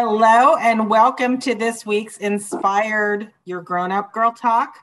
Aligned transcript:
Hello, 0.00 0.54
and 0.54 0.88
welcome 0.88 1.40
to 1.40 1.56
this 1.56 1.84
week's 1.84 2.18
Inspired 2.18 3.32
Your 3.46 3.60
Grown 3.60 3.90
Up 3.90 4.12
Girl 4.12 4.30
Talk. 4.30 4.76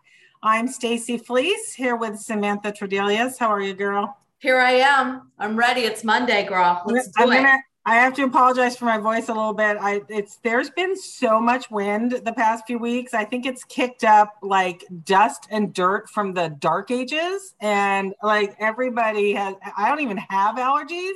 I'm 0.44 0.68
Stacy 0.68 1.18
Fleece 1.18 1.74
here 1.74 1.96
with 1.96 2.20
Samantha 2.20 2.74
Tredelius. 2.74 3.38
How 3.38 3.48
are 3.48 3.62
you, 3.62 3.74
girl? 3.74 4.18
Here 4.40 4.60
I 4.60 4.72
am. 4.72 5.32
I'm 5.40 5.56
ready. 5.56 5.84
It's 5.84 6.04
Monday, 6.04 6.46
girl. 6.46 6.82
Let's 6.86 7.08
do 7.08 7.24
I'm 7.24 7.32
it. 7.32 7.36
Gonna, 7.38 7.58
I 7.86 7.96
have 7.96 8.14
to 8.16 8.24
apologize 8.26 8.76
for 8.76 8.84
my 8.84 8.98
voice 8.98 9.30
a 9.30 9.34
little 9.34 9.54
bit. 9.54 9.78
I 9.80 10.02
it's 10.10 10.40
there's 10.44 10.70
been 10.72 10.98
so 10.98 11.40
much 11.40 11.72
wind 11.72 12.12
the 12.26 12.34
past 12.34 12.66
few 12.68 12.78
weeks. 12.78 13.14
I 13.14 13.24
think 13.24 13.46
it's 13.46 13.64
kicked 13.64 14.04
up 14.04 14.34
like 14.42 14.84
dust 15.06 15.48
and 15.50 15.74
dirt 15.74 16.10
from 16.10 16.34
the 16.34 16.50
dark 16.60 16.92
ages, 16.92 17.56
and 17.62 18.14
like 18.22 18.54
everybody 18.60 19.32
has. 19.32 19.56
I 19.78 19.88
don't 19.88 20.02
even 20.02 20.18
have 20.18 20.58
allergies, 20.58 21.16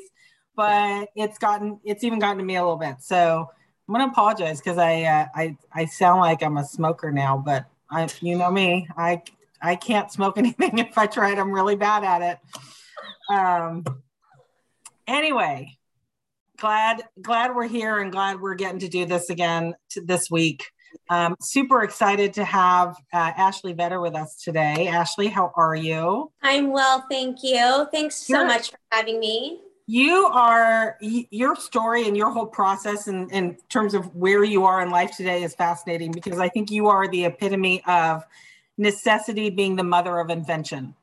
but 0.55 1.09
it's 1.17 1.37
gotten 1.37 1.81
it's 1.83 2.05
even 2.05 2.19
gotten 2.19 2.37
to 2.37 2.45
me 2.45 2.55
a 2.55 2.61
little 2.61 2.77
bit. 2.77 3.01
So 3.01 3.49
I'm 3.89 3.93
gonna 3.93 4.11
apologize 4.11 4.59
because 4.59 4.77
I 4.77 5.01
uh, 5.01 5.25
I 5.33 5.57
I 5.73 5.85
sound 5.85 6.21
like 6.21 6.43
I'm 6.43 6.57
a 6.57 6.63
smoker 6.63 7.11
now, 7.11 7.41
but 7.43 7.65
I 7.89 8.07
you 8.21 8.37
know 8.37 8.51
me, 8.51 8.87
I 8.95 9.23
I 9.63 9.75
can't 9.77 10.11
smoke 10.11 10.37
anything 10.37 10.77
if 10.77 10.95
I 10.95 11.07
try 11.07 11.31
it. 11.31 11.39
I'm 11.39 11.51
really 11.51 11.75
bad 11.75 12.03
at 12.03 12.21
it. 12.21 13.33
Um. 13.33 13.83
Anyway, 15.07 15.75
glad 16.59 17.01
glad 17.19 17.55
we're 17.55 17.67
here 17.67 17.97
and 17.97 18.11
glad 18.11 18.39
we're 18.39 18.53
getting 18.53 18.77
to 18.81 18.87
do 18.87 19.07
this 19.07 19.31
again 19.31 19.73
to 19.89 20.01
this 20.01 20.29
week. 20.29 20.65
Um, 21.09 21.35
super 21.41 21.81
excited 21.81 22.33
to 22.33 22.45
have 22.45 22.95
uh, 23.11 23.31
Ashley 23.37 23.73
Vedder 23.73 23.99
with 23.99 24.13
us 24.13 24.35
today. 24.43 24.87
Ashley, 24.87 25.29
how 25.29 25.51
are 25.55 25.75
you? 25.75 26.31
I'm 26.43 26.71
well, 26.71 27.05
thank 27.09 27.39
you. 27.41 27.87
Thanks 27.91 28.17
so 28.17 28.45
much 28.45 28.69
for 28.69 28.77
having 28.91 29.19
me 29.19 29.61
you 29.89 30.25
are 30.27 30.97
your 31.01 31.55
story 31.55 32.07
and 32.07 32.15
your 32.15 32.29
whole 32.29 32.45
process 32.45 33.07
in, 33.07 33.27
in 33.31 33.57
terms 33.69 33.95
of 33.95 34.15
where 34.15 34.43
you 34.43 34.63
are 34.63 34.81
in 34.81 34.91
life 34.91 35.09
today 35.17 35.41
is 35.41 35.55
fascinating 35.55 36.11
because 36.11 36.37
i 36.37 36.47
think 36.47 36.69
you 36.69 36.87
are 36.87 37.07
the 37.07 37.25
epitome 37.25 37.83
of 37.87 38.23
necessity 38.77 39.49
being 39.49 39.75
the 39.75 39.83
mother 39.83 40.19
of 40.19 40.29
invention 40.29 40.93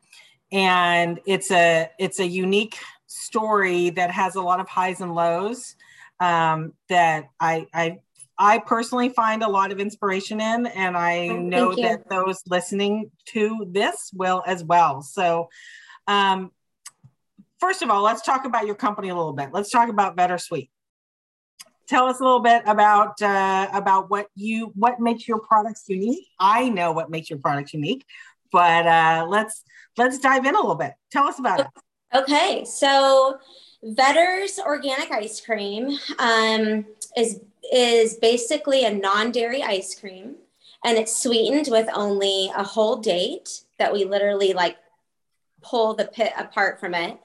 and 0.53 1.19
it's 1.27 1.51
a 1.51 1.91
it's 1.99 2.21
a 2.21 2.27
unique 2.27 2.79
story 3.09 3.91
that 3.91 4.11
has 4.13 4.37
a 4.37 4.41
lot 4.41 4.61
of 4.61 4.69
highs 4.69 5.01
and 5.01 5.15
lows 5.15 5.75
um, 6.21 6.73
that 6.89 7.29
I, 7.41 7.67
I 7.75 7.99
I 8.39 8.59
personally 8.59 9.09
find 9.09 9.43
a 9.43 9.49
lot 9.49 9.73
of 9.73 9.81
inspiration 9.81 10.41
in, 10.41 10.67
and 10.67 10.97
I 10.97 11.29
oh, 11.29 11.39
know 11.39 11.75
that 11.75 12.09
those 12.11 12.43
listening 12.47 13.11
to 13.27 13.67
this 13.71 14.11
will 14.15 14.43
as 14.47 14.63
well. 14.63 15.01
So, 15.01 15.49
um, 16.07 16.53
first 17.67 17.83
of 17.83 17.91
all, 17.91 18.03
let's 18.03 18.23
talk 18.23 18.45
about 18.45 18.65
your 18.65 18.77
company 18.77 19.09
a 19.09 19.15
little 19.17 19.33
bit. 19.33 19.49
Let's 19.53 19.71
talk 19.71 19.89
about 19.89 20.15
Vedder 20.15 20.39
Sweet. 20.39 20.71
Tell 21.89 22.07
us 22.07 22.21
a 22.21 22.23
little 22.23 22.41
bit 22.41 22.63
about 22.65 23.21
uh, 23.21 23.69
about 23.73 24.09
what 24.09 24.29
you 24.37 24.73
what 24.75 25.01
makes 25.01 25.27
your 25.27 25.41
products 25.41 25.85
unique. 25.89 26.29
I 26.39 26.69
know 26.69 26.93
what 26.93 27.11
makes 27.11 27.29
your 27.29 27.41
products 27.41 27.75
unique, 27.75 28.05
but 28.53 28.87
uh, 28.87 29.27
let's 29.29 29.65
let's 29.97 30.19
dive 30.21 30.45
in 30.47 30.55
a 30.55 30.61
little 30.61 30.77
bit. 30.77 30.93
Tell 31.11 31.25
us 31.25 31.41
about 31.41 31.61
it. 31.61 31.67
Okay, 32.15 32.65
so 32.65 33.39
Vedder's 33.83 34.61
organic 34.61 35.11
ice 35.11 35.41
cream 35.41 35.99
um, 36.21 36.87
is 37.17 37.41
is 37.73 38.15
basically 38.15 38.85
a 38.85 38.95
non-dairy 38.95 39.63
ice 39.65 39.99
cream, 39.99 40.37
and 40.85 40.97
it's 40.99 41.21
sweetened 41.21 41.67
with 41.69 41.89
only 41.95 42.49
a 42.57 42.63
whole 42.63 42.97
date 42.97 43.63
that 43.79 43.93
we 43.93 44.05
literally 44.05 44.53
like 44.53 44.77
pull 45.69 45.95
the 45.95 46.07
pit 46.07 46.33
apart 46.37 46.81
from 46.81 46.95
it 46.95 47.19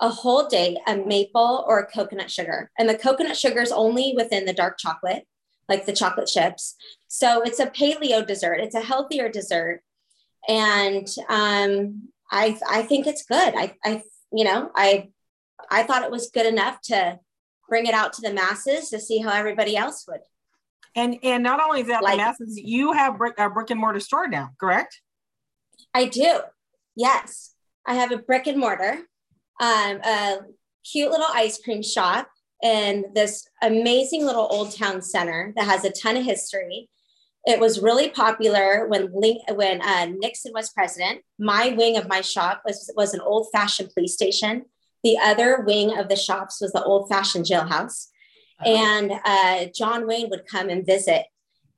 a 0.00 0.08
whole 0.08 0.46
date 0.46 0.78
a 0.86 0.96
maple 0.96 1.64
or 1.66 1.80
a 1.80 1.86
coconut 1.86 2.30
sugar. 2.30 2.70
And 2.78 2.88
the 2.88 2.96
coconut 2.96 3.36
sugar 3.36 3.60
is 3.60 3.72
only 3.72 4.14
within 4.16 4.44
the 4.44 4.52
dark 4.52 4.78
chocolate 4.78 5.26
like 5.68 5.84
the 5.84 5.92
chocolate 5.92 6.28
chips. 6.28 6.76
So 7.08 7.42
it's 7.42 7.60
a 7.60 7.66
paleo 7.66 8.26
dessert. 8.26 8.60
It's 8.60 8.74
a 8.74 8.80
healthier 8.80 9.28
dessert. 9.28 9.82
And 10.48 11.06
um, 11.28 12.08
I, 12.30 12.58
I 12.68 12.82
think 12.82 13.06
it's 13.06 13.24
good. 13.24 13.54
I, 13.54 13.74
I 13.84 14.02
you 14.30 14.44
know 14.44 14.70
i 14.74 15.08
i 15.70 15.82
thought 15.82 16.02
it 16.02 16.10
was 16.10 16.30
good 16.30 16.44
enough 16.44 16.82
to 16.82 17.18
bring 17.66 17.86
it 17.86 17.94
out 17.94 18.12
to 18.12 18.20
the 18.20 18.30
masses 18.30 18.90
to 18.90 19.00
see 19.00 19.20
how 19.20 19.30
everybody 19.30 19.74
else 19.74 20.04
would. 20.06 20.20
And 20.94 21.18
and 21.22 21.42
not 21.42 21.60
only 21.60 21.82
that 21.84 22.02
like, 22.02 22.18
the 22.18 22.24
masses 22.24 22.58
you 22.58 22.92
have 22.92 23.18
brick, 23.18 23.34
a 23.38 23.48
brick 23.48 23.70
and 23.70 23.80
mortar 23.80 24.00
store 24.00 24.28
now 24.28 24.50
correct? 24.60 25.00
I 25.94 26.06
do. 26.06 26.40
Yes 26.94 27.54
I 27.88 27.94
have 27.94 28.12
a 28.12 28.18
brick 28.18 28.46
and 28.46 28.58
mortar, 28.58 28.98
um, 29.60 30.00
a 30.04 30.40
cute 30.84 31.10
little 31.10 31.26
ice 31.32 31.58
cream 31.58 31.82
shop, 31.82 32.28
and 32.62 33.06
this 33.14 33.48
amazing 33.62 34.26
little 34.26 34.46
old 34.50 34.76
town 34.76 35.00
center 35.00 35.54
that 35.56 35.64
has 35.64 35.84
a 35.84 35.90
ton 35.90 36.18
of 36.18 36.24
history. 36.24 36.90
It 37.46 37.58
was 37.58 37.80
really 37.80 38.10
popular 38.10 38.86
when 38.88 39.10
Link, 39.14 39.40
when 39.54 39.80
uh, 39.80 40.06
Nixon 40.18 40.52
was 40.52 40.68
president. 40.70 41.22
My 41.38 41.74
wing 41.78 41.96
of 41.96 42.06
my 42.08 42.20
shop 42.20 42.60
was 42.66 42.92
was 42.94 43.14
an 43.14 43.20
old 43.22 43.46
fashioned 43.52 43.90
police 43.94 44.12
station. 44.12 44.66
The 45.02 45.16
other 45.16 45.62
wing 45.62 45.96
of 45.98 46.10
the 46.10 46.16
shops 46.16 46.60
was 46.60 46.72
the 46.72 46.84
old 46.84 47.08
fashioned 47.08 47.46
jailhouse. 47.46 48.08
Uh-huh. 48.60 48.70
And 48.70 49.12
uh, 49.24 49.70
John 49.74 50.06
Wayne 50.06 50.28
would 50.28 50.46
come 50.46 50.68
and 50.68 50.84
visit 50.84 51.24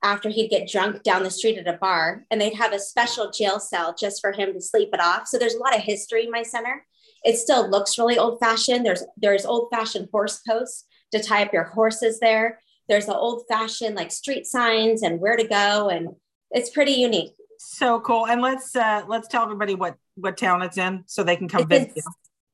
after 0.03 0.29
he'd 0.29 0.49
get 0.49 0.69
drunk 0.69 1.03
down 1.03 1.23
the 1.23 1.29
street 1.29 1.57
at 1.57 1.67
a 1.67 1.77
bar 1.77 2.25
and 2.31 2.39
they'd 2.39 2.55
have 2.55 2.73
a 2.73 2.79
special 2.79 3.31
jail 3.31 3.59
cell 3.59 3.95
just 3.97 4.21
for 4.21 4.31
him 4.31 4.53
to 4.53 4.61
sleep 4.61 4.89
it 4.93 4.99
off. 4.99 5.27
So 5.27 5.37
there's 5.37 5.53
a 5.53 5.59
lot 5.59 5.75
of 5.75 5.81
history 5.81 6.25
in 6.25 6.31
my 6.31 6.43
center. 6.43 6.85
It 7.23 7.37
still 7.37 7.69
looks 7.69 7.99
really 7.99 8.17
old 8.17 8.39
fashioned 8.39 8.85
there's 8.85 9.03
there's 9.17 9.45
old 9.45 9.69
fashioned 9.71 10.09
horse 10.11 10.41
posts 10.47 10.85
to 11.11 11.21
tie 11.21 11.43
up 11.43 11.53
your 11.53 11.65
horses 11.65 12.19
there. 12.19 12.59
There's 12.89 13.05
the 13.05 13.15
old 13.15 13.43
fashioned 13.47 13.95
like 13.95 14.11
street 14.11 14.47
signs 14.47 15.03
and 15.03 15.19
where 15.19 15.37
to 15.37 15.47
go 15.47 15.89
and 15.89 16.09
it's 16.49 16.71
pretty 16.71 16.93
unique. 16.93 17.33
So 17.59 17.99
cool. 17.99 18.27
And 18.27 18.41
let's 18.41 18.75
uh 18.75 19.03
let's 19.07 19.27
tell 19.27 19.43
everybody 19.43 19.75
what 19.75 19.95
what 20.15 20.37
town 20.37 20.63
it's 20.63 20.77
in 20.77 21.03
so 21.05 21.23
they 21.23 21.35
can 21.35 21.47
come 21.47 21.61
it's 21.61 21.69
visit 21.69 21.91
you. 21.95 22.03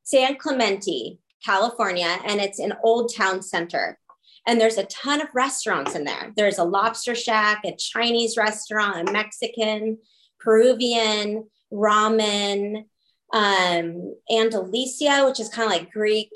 San 0.04 0.36
clemente 0.36 1.20
california 1.46 2.18
and 2.26 2.42
it's 2.42 2.58
an 2.58 2.74
old 2.84 3.14
town 3.16 3.44
center 3.44 4.00
and 4.48 4.60
there's 4.62 4.78
a 4.78 4.86
ton 4.86 5.22
of 5.22 5.28
restaurants 5.36 5.94
in 5.94 6.06
there. 6.06 6.32
There's 6.36 6.58
a 6.58 6.64
lobster 6.64 7.14
shack, 7.14 7.62
a 7.66 7.76
Chinese 7.76 8.38
restaurant, 8.38 9.08
a 9.08 9.12
Mexican, 9.12 9.98
Peruvian, 10.40 11.50
ramen, 11.72 12.86
um, 13.34 14.16
Andalusia, 14.32 15.26
which 15.28 15.42
is 15.42 15.50
kind 15.50 15.66
of 15.66 15.78
like 15.78 15.92
Greek, 15.92 16.30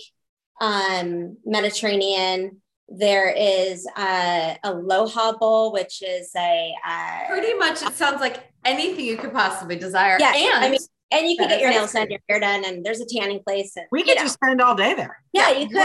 um, 0.59 1.37
Mediterranean. 1.45 2.61
There 2.89 3.29
is 3.29 3.87
a 3.97 4.57
Aloha 4.65 5.37
Bowl, 5.37 5.71
which 5.71 6.03
is 6.03 6.31
a 6.35 6.73
uh, 6.85 7.27
pretty 7.29 7.53
much. 7.53 7.81
It 7.81 7.93
sounds 7.93 8.19
like 8.19 8.51
anything 8.65 9.05
you 9.05 9.15
could 9.15 9.31
possibly 9.31 9.77
desire. 9.77 10.17
Yeah, 10.19 10.33
and 10.35 10.65
I 10.65 10.69
mean, 10.69 10.81
and 11.11 11.29
you 11.29 11.37
can 11.37 11.47
get 11.47 11.61
your 11.61 11.69
nails 11.69 11.93
done, 11.93 12.11
your 12.11 12.19
hair 12.27 12.41
done, 12.41 12.65
and 12.65 12.85
there's 12.85 12.99
a 12.99 13.05
tanning 13.05 13.39
place. 13.47 13.77
And, 13.77 13.85
we 13.93 14.03
could 14.03 14.17
just 14.17 14.33
spend 14.33 14.59
all 14.59 14.75
day 14.75 14.93
there. 14.93 15.23
Yeah, 15.31 15.51
you 15.51 15.69
could. 15.69 15.77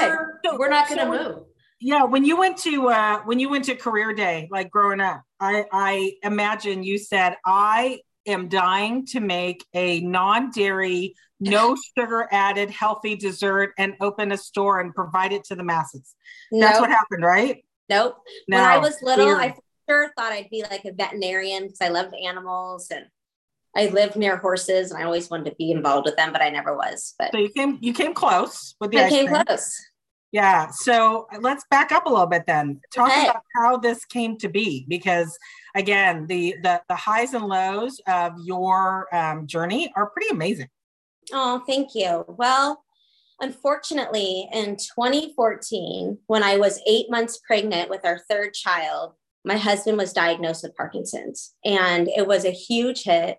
We're, 0.44 0.58
we're 0.58 0.68
not 0.68 0.88
going 0.88 0.98
to 0.98 1.04
so, 1.04 1.30
move 1.32 1.46
yeah 1.80 2.04
when 2.04 2.24
you 2.24 2.38
went 2.38 2.56
to 2.56 2.88
uh 2.88 3.20
when 3.24 3.38
you 3.38 3.48
went 3.48 3.64
to 3.64 3.74
career 3.74 4.12
day 4.12 4.48
like 4.50 4.70
growing 4.70 5.00
up 5.00 5.22
i 5.40 5.64
i 5.72 6.12
imagine 6.22 6.82
you 6.82 6.98
said 6.98 7.34
i 7.44 7.98
am 8.26 8.48
dying 8.48 9.04
to 9.04 9.20
make 9.20 9.64
a 9.74 10.00
non-dairy 10.00 11.14
no 11.38 11.76
sugar 11.98 12.28
added 12.32 12.70
healthy 12.70 13.14
dessert 13.14 13.72
and 13.78 13.94
open 14.00 14.32
a 14.32 14.36
store 14.36 14.80
and 14.80 14.94
provide 14.94 15.32
it 15.32 15.44
to 15.44 15.54
the 15.54 15.64
masses 15.64 16.14
that's 16.50 16.80
what 16.80 16.90
happened 16.90 17.22
right 17.22 17.64
nope 17.88 18.16
no. 18.48 18.56
when 18.56 18.64
i 18.64 18.78
was 18.78 18.96
little 19.02 19.26
Weird. 19.26 19.38
i 19.38 19.54
sure 19.88 20.10
thought 20.16 20.32
i'd 20.32 20.50
be 20.50 20.62
like 20.62 20.84
a 20.84 20.92
veterinarian 20.92 21.64
because 21.64 21.80
i 21.80 21.88
loved 21.88 22.14
animals 22.14 22.90
and 22.90 23.06
I 23.78 23.88
lived 23.88 24.16
near 24.16 24.38
horses 24.38 24.90
and 24.90 24.98
I 24.98 25.04
always 25.04 25.28
wanted 25.28 25.50
to 25.50 25.56
be 25.56 25.70
involved 25.70 26.06
with 26.06 26.16
them, 26.16 26.32
but 26.32 26.40
I 26.40 26.48
never 26.48 26.74
was. 26.74 27.14
But 27.18 27.32
so 27.32 27.36
you 27.36 27.50
came 27.50 27.76
you 27.82 27.92
came 27.92 28.14
close 28.14 28.74
with 28.80 28.90
the 28.90 29.04
I 29.04 29.10
came 29.10 29.26
cream. 29.26 29.44
close. 29.44 29.76
Yeah. 30.36 30.68
So 30.70 31.28
let's 31.40 31.64
back 31.70 31.92
up 31.92 32.04
a 32.04 32.10
little 32.10 32.26
bit 32.26 32.44
then. 32.46 32.82
Talk 32.94 33.08
okay. 33.08 33.22
about 33.22 33.42
how 33.54 33.78
this 33.78 34.04
came 34.04 34.36
to 34.36 34.50
be, 34.50 34.84
because 34.86 35.34
again, 35.74 36.26
the 36.26 36.56
the, 36.62 36.82
the 36.90 36.94
highs 36.94 37.32
and 37.32 37.46
lows 37.46 38.02
of 38.06 38.34
your 38.44 39.08
um, 39.16 39.46
journey 39.46 39.90
are 39.96 40.10
pretty 40.10 40.28
amazing. 40.28 40.68
Oh, 41.32 41.62
thank 41.66 41.94
you. 41.94 42.26
Well, 42.28 42.84
unfortunately, 43.40 44.46
in 44.52 44.76
2014, 44.76 46.18
when 46.26 46.42
I 46.42 46.58
was 46.58 46.82
eight 46.86 47.10
months 47.10 47.40
pregnant 47.46 47.88
with 47.88 48.04
our 48.04 48.18
third 48.28 48.52
child, 48.52 49.14
my 49.42 49.56
husband 49.56 49.96
was 49.96 50.12
diagnosed 50.12 50.62
with 50.62 50.76
Parkinson's, 50.76 51.54
and 51.64 52.08
it 52.08 52.26
was 52.26 52.44
a 52.44 52.50
huge 52.50 53.04
hit 53.04 53.38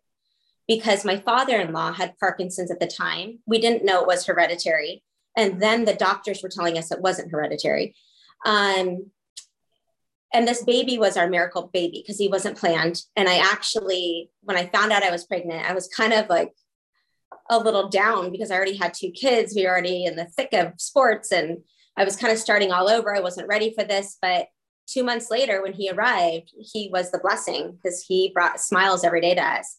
because 0.68 1.06
my 1.06 1.18
father-in-law 1.18 1.92
had 1.92 2.18
Parkinson's 2.18 2.72
at 2.72 2.80
the 2.80 2.88
time. 2.88 3.38
We 3.46 3.62
didn't 3.62 3.86
know 3.86 4.02
it 4.02 4.08
was 4.08 4.26
hereditary 4.26 5.04
and 5.38 5.62
then 5.62 5.86
the 5.86 5.94
doctors 5.94 6.42
were 6.44 6.50
telling 6.50 6.78
us 6.78 6.92
it 6.92 7.00
wasn't 7.00 7.32
hereditary. 7.32 7.96
Um, 8.46 9.12
and 10.34 10.46
this 10.46 10.64
baby 10.64 10.98
was 10.98 11.16
our 11.16 11.30
miracle 11.30 11.70
baby 11.72 12.04
because 12.04 12.18
he 12.18 12.28
wasn't 12.28 12.58
planned. 12.58 13.02
And 13.16 13.30
I 13.30 13.38
actually, 13.38 14.30
when 14.42 14.58
I 14.58 14.68
found 14.68 14.92
out 14.92 15.04
I 15.04 15.12
was 15.12 15.26
pregnant, 15.26 15.70
I 15.70 15.74
was 15.74 15.88
kind 15.88 16.12
of 16.12 16.28
like 16.28 16.54
a 17.50 17.58
little 17.58 17.88
down 17.88 18.32
because 18.32 18.52
I 18.52 18.56
already 18.56 18.76
had 18.76 18.94
two 18.94 19.12
kids. 19.12 19.54
We 19.56 19.64
were 19.64 19.72
already 19.72 20.06
in 20.06 20.18
the 20.18 20.26
thick 20.26 20.50
of 20.54 20.74
sports 20.78 21.32
and 21.32 21.60
I 21.96 22.04
was 22.04 22.18
kind 22.18 22.34
of 22.34 22.40
starting 22.40 22.72
all 22.72 22.90
over. 22.90 23.16
I 23.16 23.22
wasn't 23.22 23.48
ready 23.48 23.74
for 23.74 23.84
this, 23.84 24.18
but 24.22 24.48
two 24.88 25.04
months 25.04 25.32
later, 25.32 25.62
when 25.62 25.74
he 25.74 25.90
arrived, 25.90 26.52
he 26.60 26.90
was 26.92 27.12
the 27.12 27.20
blessing 27.20 27.72
because 27.72 28.04
he 28.04 28.32
brought 28.34 28.60
smiles 28.60 29.04
every 29.04 29.22
day 29.22 29.36
to 29.36 29.42
us. 29.42 29.78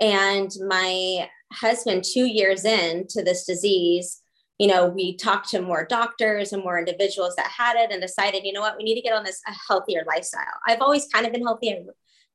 And 0.00 0.50
my 0.66 1.28
husband, 1.52 2.04
two 2.04 2.26
years 2.26 2.64
into 2.64 3.22
this 3.22 3.44
disease, 3.44 4.20
you 4.60 4.66
know, 4.66 4.86
we 4.86 5.16
talked 5.16 5.48
to 5.48 5.62
more 5.62 5.86
doctors 5.86 6.52
and 6.52 6.62
more 6.62 6.78
individuals 6.78 7.34
that 7.36 7.50
had 7.50 7.76
it 7.76 7.90
and 7.90 8.02
decided, 8.02 8.44
you 8.44 8.52
know 8.52 8.60
what, 8.60 8.76
we 8.76 8.84
need 8.84 8.94
to 8.94 9.00
get 9.00 9.14
on 9.14 9.24
this 9.24 9.40
a 9.48 9.52
healthier 9.66 10.04
lifestyle. 10.06 10.42
I've 10.68 10.82
always 10.82 11.06
kind 11.10 11.24
of 11.24 11.32
been 11.32 11.42
healthy. 11.42 11.72
I've 11.72 11.86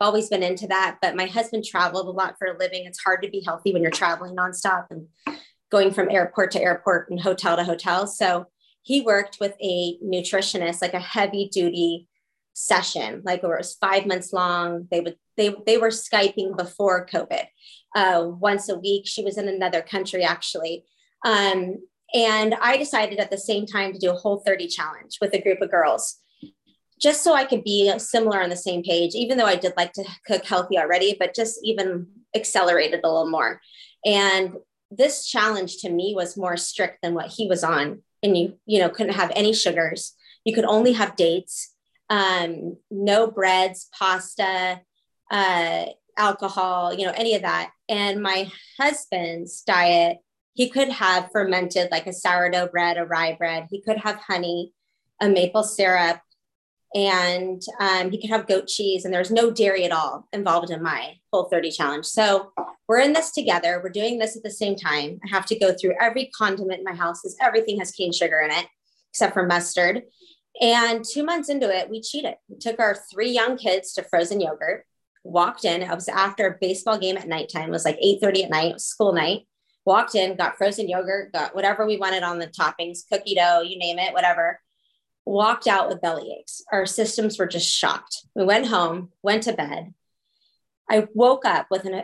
always 0.02 0.28
been 0.28 0.42
into 0.42 0.66
that, 0.70 0.98
but 1.04 1.16
my 1.16 1.28
husband 1.28 1.66
traveled 1.66 2.08
a 2.08 2.10
lot 2.10 2.34
for 2.40 2.48
a 2.48 2.58
living. 2.58 2.86
It's 2.86 2.98
hard 3.00 3.22
to 3.22 3.30
be 3.30 3.44
healthy 3.46 3.74
when 3.74 3.84
you're 3.84 3.92
traveling 3.92 4.36
nonstop 4.36 4.88
and 4.90 5.06
going 5.70 5.94
from 5.94 6.10
airport 6.10 6.50
to 6.54 6.62
airport 6.62 7.12
and 7.12 7.22
hotel 7.22 7.58
to 7.58 7.64
hotel. 7.64 8.08
So 8.08 8.48
he 8.82 9.02
worked 9.02 9.38
with 9.40 9.54
a 9.62 10.00
nutritionist, 10.04 10.82
like 10.82 10.96
a 10.96 11.00
heavy 11.00 11.48
duty 11.54 12.08
session, 12.54 13.22
like 13.24 13.44
it 13.44 13.48
was 13.48 13.76
five 13.76 14.08
months 14.08 14.34
long. 14.34 14.88
They 14.90 15.00
would 15.00 15.18
they 15.38 15.54
they 15.68 15.78
were 15.78 15.90
skyping 15.90 16.58
before 16.58 17.06
COVID, 17.06 17.46
uh, 17.96 18.24
once 18.26 18.68
a 18.68 18.80
week. 18.80 19.06
She 19.06 19.24
was 19.24 19.38
in 19.38 19.48
another 19.48 19.84
country 19.84 20.24
actually, 20.24 20.86
um, 21.24 21.78
and 22.16 22.56
I 22.62 22.78
decided 22.78 23.20
at 23.20 23.30
the 23.30 23.38
same 23.38 23.68
time 23.68 23.94
to 23.94 24.00
do 24.00 24.10
a 24.10 24.16
whole 24.16 24.40
30 24.40 24.68
challenge 24.68 25.18
with 25.22 25.34
a 25.34 25.42
group 25.42 25.62
of 25.62 25.70
girls, 25.70 26.16
just 27.00 27.24
so 27.24 27.34
I 27.34 27.46
could 27.46 27.64
be 27.64 27.94
similar 28.00 28.42
on 28.42 28.50
the 28.50 28.56
same 28.56 28.82
page. 28.82 29.14
Even 29.14 29.38
though 29.38 29.46
I 29.46 29.58
did 29.58 29.74
like 29.76 29.94
to 29.94 30.06
cook 30.26 30.46
healthy 30.46 30.80
already, 30.80 31.16
but 31.20 31.36
just 31.36 31.60
even 31.64 32.08
accelerated 32.36 33.02
a 33.04 33.08
little 33.08 33.30
more. 33.30 33.62
And 34.06 34.56
this 34.92 35.28
challenge 35.28 35.78
to 35.78 35.90
me 35.90 36.14
was 36.16 36.38
more 36.38 36.58
strict 36.58 37.02
than 37.02 37.14
what 37.14 37.28
he 37.28 37.48
was 37.48 37.64
on 37.64 38.02
and 38.24 38.38
you 38.38 38.58
you 38.66 38.80
know 38.80 38.90
couldn't 38.90 39.14
have 39.14 39.32
any 39.36 39.54
sugars 39.54 40.14
you 40.44 40.54
could 40.54 40.66
only 40.66 40.94
have 40.94 41.16
dates 41.16 41.74
um, 42.10 42.78
no 42.92 43.28
breads 43.28 43.90
pasta 43.98 44.82
uh, 45.32 45.86
alcohol 46.18 46.94
you 46.94 47.06
know 47.06 47.14
any 47.16 47.36
of 47.36 47.42
that 47.42 47.72
and 47.90 48.22
my 48.22 48.50
husband's 48.80 49.62
diet 49.62 50.18
he 50.56 50.70
could 50.70 50.90
have 50.90 51.30
fermented 51.32 51.90
like 51.92 52.08
a 52.08 52.14
sourdough 52.14 52.68
bread 52.68 52.98
a 52.98 53.06
rye 53.06 53.36
bread. 53.36 53.68
He 53.70 53.82
could 53.82 53.98
have 53.98 54.16
honey 54.16 54.72
a 55.22 55.30
maple 55.30 55.64
syrup 55.64 56.20
and 56.96 57.62
um, 57.82 58.10
he 58.10 58.20
could 58.20 58.30
have 58.30 58.48
goat 58.48 58.68
cheese 58.68 59.04
and 59.04 59.14
there's 59.14 59.32
no 59.32 59.52
dairy 59.52 59.84
at 59.84 59.92
all 59.92 60.28
involved 60.32 60.72
in 60.72 60.82
my 60.82 61.16
whole 61.32 61.50
30 61.50 61.72
challenge. 61.72 62.06
So 62.06 62.54
we're 62.88 63.02
in 63.02 63.12
this 63.12 63.32
together. 63.32 63.82
We're 63.84 63.90
doing 63.90 64.18
this 64.18 64.38
at 64.38 64.44
the 64.44 64.52
same 64.52 64.78
time. 64.78 65.20
I 65.26 65.28
have 65.30 65.46
to 65.48 65.60
go 65.60 65.74
through 65.74 65.96
every 66.00 66.32
condiment 66.38 66.80
in 66.80 66.86
my 66.86 66.96
house 66.96 67.22
because 67.22 67.36
everything 67.42 67.78
has 67.80 67.92
cane 67.92 68.14
sugar 68.14 68.40
in 68.40 68.52
it 68.52 68.66
except 69.12 69.34
for 69.34 69.46
mustard. 69.46 70.04
And 70.62 71.04
two 71.04 71.26
months 71.26 71.50
into 71.50 71.70
it 71.70 71.90
we 71.90 72.02
cheated. 72.02 72.36
We 72.48 72.58
took 72.60 72.80
our 72.80 72.96
three 73.12 73.32
young 73.32 73.58
kids 73.58 73.92
to 73.94 74.04
frozen 74.04 74.40
yogurt 74.40 74.86
walked 75.26 75.66
in. 75.66 75.82
It 75.82 75.90
was 75.90 76.08
after 76.08 76.48
a 76.48 76.58
baseball 76.62 76.98
game 76.98 77.18
at 77.18 77.28
nighttime. 77.28 77.68
It 77.68 77.72
was 77.72 77.84
like 77.84 77.98
8 78.00 78.22
30 78.22 78.44
at 78.46 78.50
night 78.50 78.80
school 78.80 79.12
night 79.12 79.48
walked 79.86 80.16
in 80.16 80.36
got 80.36 80.58
frozen 80.58 80.90
yogurt 80.90 81.32
got 81.32 81.56
whatever 81.56 81.86
we 81.86 81.98
wanted 81.98 82.24
on 82.24 82.40
the 82.40 82.48
toppings 82.48 83.08
cookie 83.12 83.36
dough 83.36 83.62
you 83.62 83.78
name 83.78 84.00
it 84.00 84.14
whatever 84.14 84.60
walked 85.26 85.68
out 85.68 85.90
with 85.90 86.02
belly 86.02 86.36
aches. 86.40 86.64
Our 86.72 86.86
systems 86.86 87.38
were 87.38 87.48
just 87.48 87.70
shocked. 87.70 88.26
We 88.36 88.46
went 88.46 88.68
home, 88.68 89.12
went 89.24 89.44
to 89.44 89.54
bed. 89.54 89.94
I 90.88 91.08
woke 91.16 91.46
up 91.46 91.66
with 91.72 91.86
an, 91.86 92.04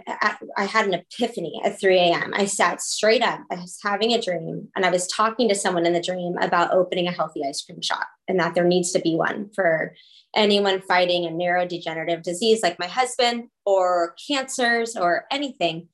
I 0.58 0.66
had 0.66 0.88
an 0.88 0.96
epiphany 0.96 1.62
at 1.64 1.80
3 1.80 1.98
a.m. 2.00 2.34
I 2.36 2.46
sat 2.46 2.82
straight 2.82 3.22
up. 3.22 3.42
I 3.52 3.56
was 3.56 3.78
having 3.84 4.12
a 4.12 4.22
dream 4.22 4.70
and 4.76 4.84
I 4.84 4.90
was 4.90 5.06
talking 5.08 5.48
to 5.50 5.56
someone 5.56 5.86
in 5.86 5.94
the 5.94 6.02
dream 6.02 6.36
about 6.42 6.74
opening 6.74 7.08
a 7.08 7.12
healthy 7.12 7.42
ice 7.48 7.62
cream 7.62 7.80
shop 7.84 8.08
and 8.28 8.40
that 8.40 8.56
there 8.56 8.64
needs 8.64 8.92
to 8.94 9.00
be 9.00 9.16
one 9.16 9.52
for 9.54 9.94
anyone 10.36 10.82
fighting 10.82 11.26
a 11.26 11.30
neurodegenerative 11.30 12.24
disease 12.24 12.64
like 12.64 12.80
my 12.80 12.88
husband 12.88 13.50
or 13.68 14.16
cancers 14.28 14.96
or 14.96 15.26
anything. 15.30 15.88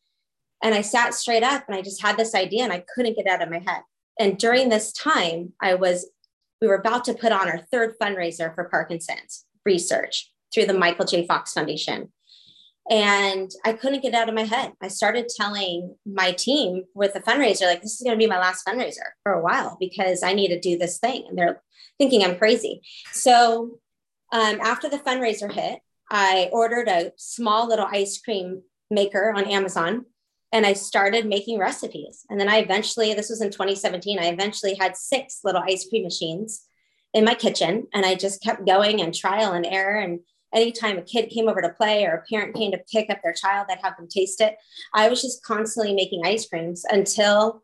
And 0.64 0.74
I 0.74 0.82
sat 0.82 1.14
straight 1.14 1.44
up 1.44 1.66
and 1.68 1.76
I 1.76 1.82
just 1.82 2.02
had 2.02 2.18
this 2.18 2.34
idea 2.34 2.64
and 2.64 2.74
I 2.74 2.84
couldn't 2.94 3.16
get 3.16 3.28
out 3.28 3.42
of 3.42 3.50
my 3.50 3.62
head. 3.66 3.82
And 4.20 4.38
during 4.38 4.70
this 4.70 4.92
time, 4.92 5.54
I 5.62 5.76
was 5.76 6.10
we 6.62 6.68
were 6.68 6.76
about 6.76 7.06
to 7.06 7.14
put 7.14 7.32
on 7.32 7.48
our 7.48 7.60
third 7.72 7.96
fundraiser 8.02 8.54
for 8.56 8.66
Parkinson's 8.66 9.46
research 9.66 10.32
through 10.54 10.66
the 10.66 10.74
Michael 10.74 11.06
J. 11.06 11.28
Fox 11.28 11.54
Foundation. 11.54 12.12
And 12.90 13.52
I 13.66 13.74
couldn't 13.74 14.02
get 14.02 14.14
out 14.14 14.30
of 14.30 14.36
my 14.36 14.44
head. 14.44 14.74
I 14.82 14.88
started 14.88 15.30
telling 15.30 15.96
my 16.06 16.32
team 16.32 16.86
with 16.96 17.14
the 17.14 17.20
fundraiser, 17.20 17.68
like, 17.68 17.82
this 17.82 17.96
is 17.96 18.02
going 18.02 18.18
to 18.18 18.24
be 18.24 18.30
my 18.30 18.40
last 18.40 18.66
fundraiser 18.66 19.10
for 19.24 19.34
a 19.34 19.42
while 19.42 19.76
because 19.80 20.24
I 20.24 20.34
need 20.34 20.48
to 20.50 20.60
do 20.60 20.78
this 20.78 20.98
thing. 20.98 21.26
And 21.28 21.38
they're 21.38 21.62
thinking 21.98 22.24
I'm 22.24 22.38
crazy. 22.38 22.82
So 23.12 23.80
um, 24.32 24.60
after 24.62 24.90
the 24.90 25.00
fundraiser 25.00 25.52
hit, 25.52 25.80
I 26.10 26.50
ordered 26.54 26.88
a 26.88 27.12
small 27.18 27.68
little 27.68 27.88
ice 27.92 28.20
cream 28.20 28.62
maker 28.90 29.34
on 29.36 29.46
Amazon 29.46 30.06
and 30.52 30.66
I 30.66 30.74
started 30.74 31.26
making 31.26 31.60
recipes. 31.60 32.26
And 32.30 32.40
then 32.40 32.50
I 32.50 32.58
eventually, 32.58 33.14
this 33.14 33.30
was 33.30 33.42
in 33.42 33.52
2017, 33.52 34.20
I 34.20 34.28
eventually 34.28 34.76
had 34.76 34.96
six 34.96 35.42
little 35.44 35.64
ice 35.66 35.88
cream 35.90 36.04
machines 36.04 36.66
in 37.14 37.26
my 37.26 37.34
kitchen. 37.34 37.88
And 37.94 38.06
I 38.06 38.16
just 38.16 38.42
kept 38.42 38.66
going 38.66 39.02
and 39.02 39.14
trial 39.14 39.54
and 39.54 39.66
error. 39.66 40.00
And 40.00 40.20
anytime 40.54 40.98
a 40.98 41.02
kid 41.02 41.30
came 41.30 41.50
over 41.50 41.62
to 41.62 41.70
play 41.70 42.06
or 42.06 42.16
a 42.16 42.24
parent 42.30 42.56
came 42.56 42.72
to 42.72 42.82
pick 42.92 43.10
up 43.10 43.20
their 43.24 43.34
child, 43.34 43.68
I'd 43.70 43.80
have 43.84 43.98
them 43.98 44.08
taste 44.08 44.40
it. 44.40 44.56
I 44.94 45.10
was 45.10 45.22
just 45.22 45.44
constantly 45.44 45.94
making 45.94 46.26
ice 46.26 46.48
creams 46.48 46.86
until 46.90 47.64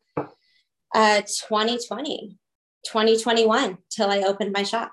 uh, 0.94 1.21
2020, 1.21 2.38
2021, 2.85 3.77
till 3.89 4.12
I 4.12 4.19
opened 4.19 4.51
my 4.51 4.63
shop. 4.63 4.91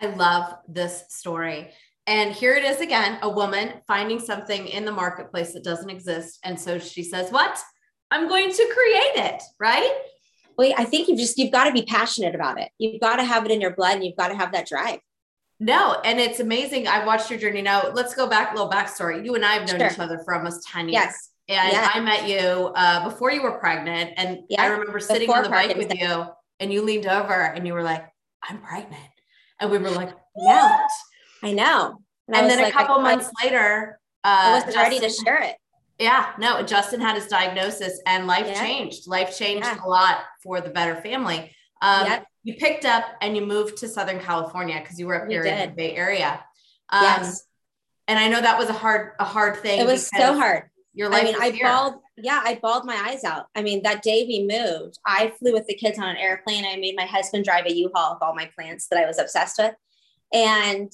I 0.00 0.06
love 0.06 0.54
this 0.68 1.04
story. 1.10 1.70
And 2.08 2.32
here 2.32 2.54
it 2.54 2.64
is 2.64 2.80
again 2.80 3.18
a 3.20 3.28
woman 3.28 3.74
finding 3.86 4.18
something 4.18 4.66
in 4.66 4.86
the 4.86 4.90
marketplace 4.90 5.52
that 5.52 5.62
doesn't 5.62 5.90
exist. 5.90 6.38
And 6.42 6.58
so 6.58 6.78
she 6.78 7.02
says, 7.02 7.30
What? 7.30 7.60
I'm 8.10 8.28
going 8.28 8.50
to 8.50 8.74
create 8.74 9.26
it, 9.26 9.42
right? 9.60 9.92
Well, 10.56 10.72
I 10.78 10.86
think 10.86 11.08
you've 11.08 11.18
just, 11.18 11.36
you've 11.36 11.52
got 11.52 11.64
to 11.64 11.72
be 11.72 11.82
passionate 11.82 12.34
about 12.34 12.58
it. 12.58 12.70
You've 12.78 13.02
got 13.02 13.16
to 13.16 13.24
have 13.24 13.44
it 13.44 13.50
in 13.50 13.60
your 13.60 13.74
blood 13.74 13.96
and 13.96 14.04
you've 14.04 14.16
got 14.16 14.28
to 14.28 14.34
have 14.34 14.52
that 14.52 14.66
drive. 14.66 15.00
No, 15.60 16.00
and 16.02 16.18
it's 16.18 16.40
amazing. 16.40 16.88
I 16.88 17.04
watched 17.04 17.30
your 17.30 17.38
journey. 17.38 17.60
Now, 17.60 17.90
let's 17.92 18.14
go 18.14 18.26
back 18.26 18.52
a 18.52 18.54
little 18.54 18.70
backstory. 18.70 19.22
You 19.22 19.34
and 19.34 19.44
I 19.44 19.54
have 19.54 19.68
known 19.68 19.78
sure. 19.78 19.90
each 19.90 19.98
other 19.98 20.18
for 20.24 20.34
almost 20.34 20.66
10 20.66 20.88
years. 20.88 20.94
Yes. 20.94 21.28
And 21.48 21.72
yes. 21.72 21.90
I 21.94 22.00
met 22.00 22.26
you 22.26 22.72
uh, 22.74 23.04
before 23.04 23.32
you 23.32 23.42
were 23.42 23.58
pregnant. 23.58 24.12
And 24.16 24.40
I 24.58 24.66
remember 24.66 24.98
sitting 25.00 25.26
before 25.26 25.38
on 25.38 25.42
the 25.42 25.50
bike 25.50 25.76
with 25.76 25.94
you 25.94 26.24
and 26.58 26.72
you 26.72 26.80
leaned 26.82 27.06
over 27.06 27.34
and 27.34 27.66
you 27.66 27.74
were 27.74 27.82
like, 27.82 28.06
I'm 28.42 28.62
pregnant. 28.62 29.02
And 29.60 29.70
we 29.70 29.78
were 29.78 29.90
like, 29.90 30.10
what? 30.32 30.90
I 31.42 31.52
know. 31.52 32.02
And, 32.26 32.36
and 32.36 32.50
then 32.50 32.58
a 32.58 32.62
like, 32.62 32.72
couple 32.72 32.98
months 33.00 33.30
later, 33.42 33.98
uh, 34.24 34.28
I 34.28 34.50
wasn't 34.52 34.74
Justin, 34.74 34.92
ready 34.92 35.00
to 35.00 35.14
share 35.24 35.42
it. 35.42 35.56
Yeah, 35.98 36.32
no, 36.38 36.62
Justin 36.62 37.00
had 37.00 37.16
his 37.16 37.26
diagnosis 37.26 38.00
and 38.06 38.26
life 38.26 38.46
yeah. 38.46 38.60
changed. 38.60 39.08
Life 39.08 39.36
changed 39.36 39.64
yeah. 39.64 39.84
a 39.84 39.88
lot 39.88 40.18
for 40.42 40.60
the 40.60 40.70
better 40.70 40.96
family. 40.96 41.50
Um, 41.82 42.06
yep. 42.06 42.26
You 42.44 42.54
picked 42.54 42.84
up 42.84 43.04
and 43.20 43.36
you 43.36 43.44
moved 43.44 43.78
to 43.78 43.88
Southern 43.88 44.20
California 44.20 44.78
because 44.80 44.98
you 44.98 45.06
were 45.06 45.22
up 45.22 45.28
here 45.28 45.42
in 45.42 45.70
the 45.70 45.74
Bay 45.74 45.94
Area. 45.94 46.44
Um, 46.90 47.02
yes. 47.02 47.44
And 48.06 48.18
I 48.18 48.28
know 48.28 48.40
that 48.40 48.58
was 48.58 48.68
a 48.68 48.74
hard, 48.74 49.12
a 49.18 49.24
hard 49.24 49.58
thing. 49.58 49.80
It 49.80 49.86
was 49.86 50.08
so 50.08 50.34
hard. 50.38 50.70
Your 50.94 51.10
life. 51.10 51.22
I 51.22 51.24
mean, 51.24 51.36
I 51.40 51.50
here. 51.50 51.66
bawled. 51.66 51.94
Yeah, 52.16 52.40
I 52.42 52.58
bawled 52.60 52.84
my 52.84 52.96
eyes 52.96 53.22
out. 53.22 53.46
I 53.54 53.62
mean, 53.62 53.82
that 53.84 54.02
day 54.02 54.24
we 54.26 54.48
moved, 54.48 54.98
I 55.06 55.32
flew 55.38 55.52
with 55.52 55.66
the 55.68 55.74
kids 55.74 55.98
on 55.98 56.08
an 56.08 56.16
airplane. 56.16 56.64
I 56.64 56.74
made 56.76 56.96
my 56.96 57.04
husband 57.04 57.44
drive 57.44 57.66
a 57.66 57.72
U-Haul 57.72 58.14
with 58.14 58.22
all 58.22 58.34
my 58.34 58.50
plants 58.56 58.88
that 58.88 58.98
I 58.98 59.06
was 59.06 59.18
obsessed 59.18 59.58
with, 59.58 59.74
and 60.32 60.90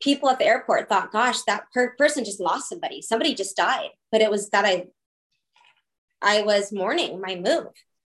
people 0.00 0.30
at 0.30 0.38
the 0.38 0.46
airport 0.46 0.88
thought, 0.88 1.12
gosh, 1.12 1.42
that 1.42 1.64
per- 1.72 1.94
person 1.96 2.24
just 2.24 2.40
lost 2.40 2.68
somebody. 2.68 3.02
Somebody 3.02 3.34
just 3.34 3.56
died. 3.56 3.90
But 4.10 4.22
it 4.22 4.30
was 4.30 4.48
that 4.50 4.64
I 4.64 4.86
I 6.22 6.42
was 6.42 6.72
mourning 6.72 7.20
my 7.20 7.36
move. 7.36 7.68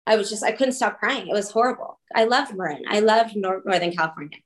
I 0.08 0.15
was 0.15 0.29
just 0.29 0.43
I 0.43 0.51
couldn't 0.51 0.74
stop 0.74 1.00
crying. 1.00 1.27
It 1.27 1.34
was 1.34 1.51
horrible. 1.51 2.00
I 2.15 2.24
loved 2.24 2.55
Marin. 2.55 2.84
I 2.88 3.00
loved 3.00 3.36
Nor- 3.36 3.62
Northern 3.65 3.91
California. 3.91 4.39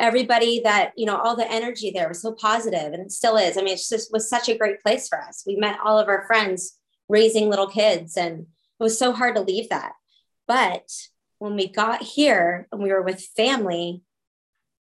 Everybody 0.00 0.60
that, 0.60 0.92
you 0.96 1.06
know, 1.06 1.16
all 1.16 1.34
the 1.34 1.50
energy 1.50 1.90
there 1.90 2.08
was 2.08 2.22
so 2.22 2.32
positive 2.32 2.92
and 2.92 3.02
it 3.02 3.10
still 3.10 3.36
is. 3.36 3.56
I 3.56 3.62
mean, 3.62 3.74
it 3.74 3.82
just 3.88 4.12
was 4.12 4.28
such 4.28 4.48
a 4.48 4.56
great 4.56 4.80
place 4.80 5.08
for 5.08 5.20
us. 5.20 5.42
We 5.46 5.56
met 5.56 5.78
all 5.84 5.98
of 5.98 6.08
our 6.08 6.24
friends 6.26 6.78
raising 7.08 7.48
little 7.48 7.68
kids 7.68 8.16
and 8.16 8.40
it 8.40 8.82
was 8.82 8.98
so 8.98 9.12
hard 9.12 9.34
to 9.34 9.42
leave 9.42 9.70
that. 9.70 9.92
But 10.46 10.88
when 11.38 11.56
we 11.56 11.68
got 11.68 12.02
here 12.02 12.68
and 12.70 12.80
we 12.80 12.90
were 12.90 13.02
with 13.02 13.28
family, 13.36 14.02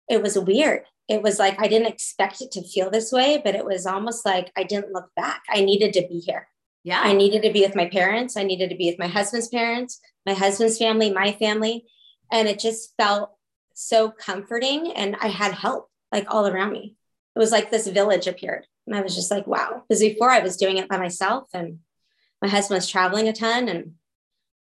it 0.10 0.22
was 0.22 0.38
weird 0.38 0.84
it 1.08 1.22
was 1.22 1.40
like 1.40 1.62
I 1.62 1.68
didn't 1.68 1.88
expect 1.88 2.42
it 2.42 2.52
to 2.52 2.64
feel 2.64 2.90
this 2.90 3.12
way, 3.12 3.42
but 3.44 3.56
it 3.56 3.66
was 3.66 3.86
almost 3.86 4.26
like 4.26 4.52
I 4.58 4.64
didn't 4.64 4.94
look 4.94 5.10
back. 5.16 5.44
I 5.50 5.62
needed 5.62 5.94
to 5.94 6.08
be 6.08 6.20
here. 6.20 6.48
Yeah. 6.84 7.02
I 7.04 7.14
needed 7.14 7.42
to 7.44 7.52
be 7.52 7.62
with 7.62 7.76
my 7.76 7.88
parents. 7.88 8.38
I 8.38 8.44
needed 8.44 8.70
to 8.70 8.76
be 8.76 8.90
with 8.90 9.00
my 9.00 9.08
husband's 9.08 9.50
parents, 9.50 10.00
my 10.26 10.34
husband's 10.34 10.78
family, 10.78 11.12
my 11.12 11.34
family. 11.34 11.86
And 12.32 12.48
it 12.48 12.60
just 12.60 12.94
felt 12.98 13.32
so 13.74 14.12
comforting. 14.12 14.94
And 14.94 15.16
I 15.22 15.28
had 15.28 15.54
help 15.54 15.90
like 16.12 16.34
all 16.34 16.48
around 16.48 16.72
me. 16.72 16.96
It 17.36 17.40
was 17.40 17.52
like 17.52 17.72
this 17.72 17.88
village 17.88 18.28
appeared. 18.28 18.66
And 18.86 18.96
I 18.96 19.02
was 19.02 19.16
just 19.16 19.32
like, 19.32 19.48
wow. 19.48 19.84
Because 19.88 20.02
before 20.02 20.30
I 20.30 20.40
was 20.40 20.58
doing 20.58 20.78
it 20.78 20.88
by 20.88 20.98
myself 20.98 21.50
and 21.54 21.80
my 22.42 22.48
husband 22.48 22.78
was 22.78 22.90
traveling 22.90 23.28
a 23.28 23.34
ton. 23.34 23.68
And 23.68 23.94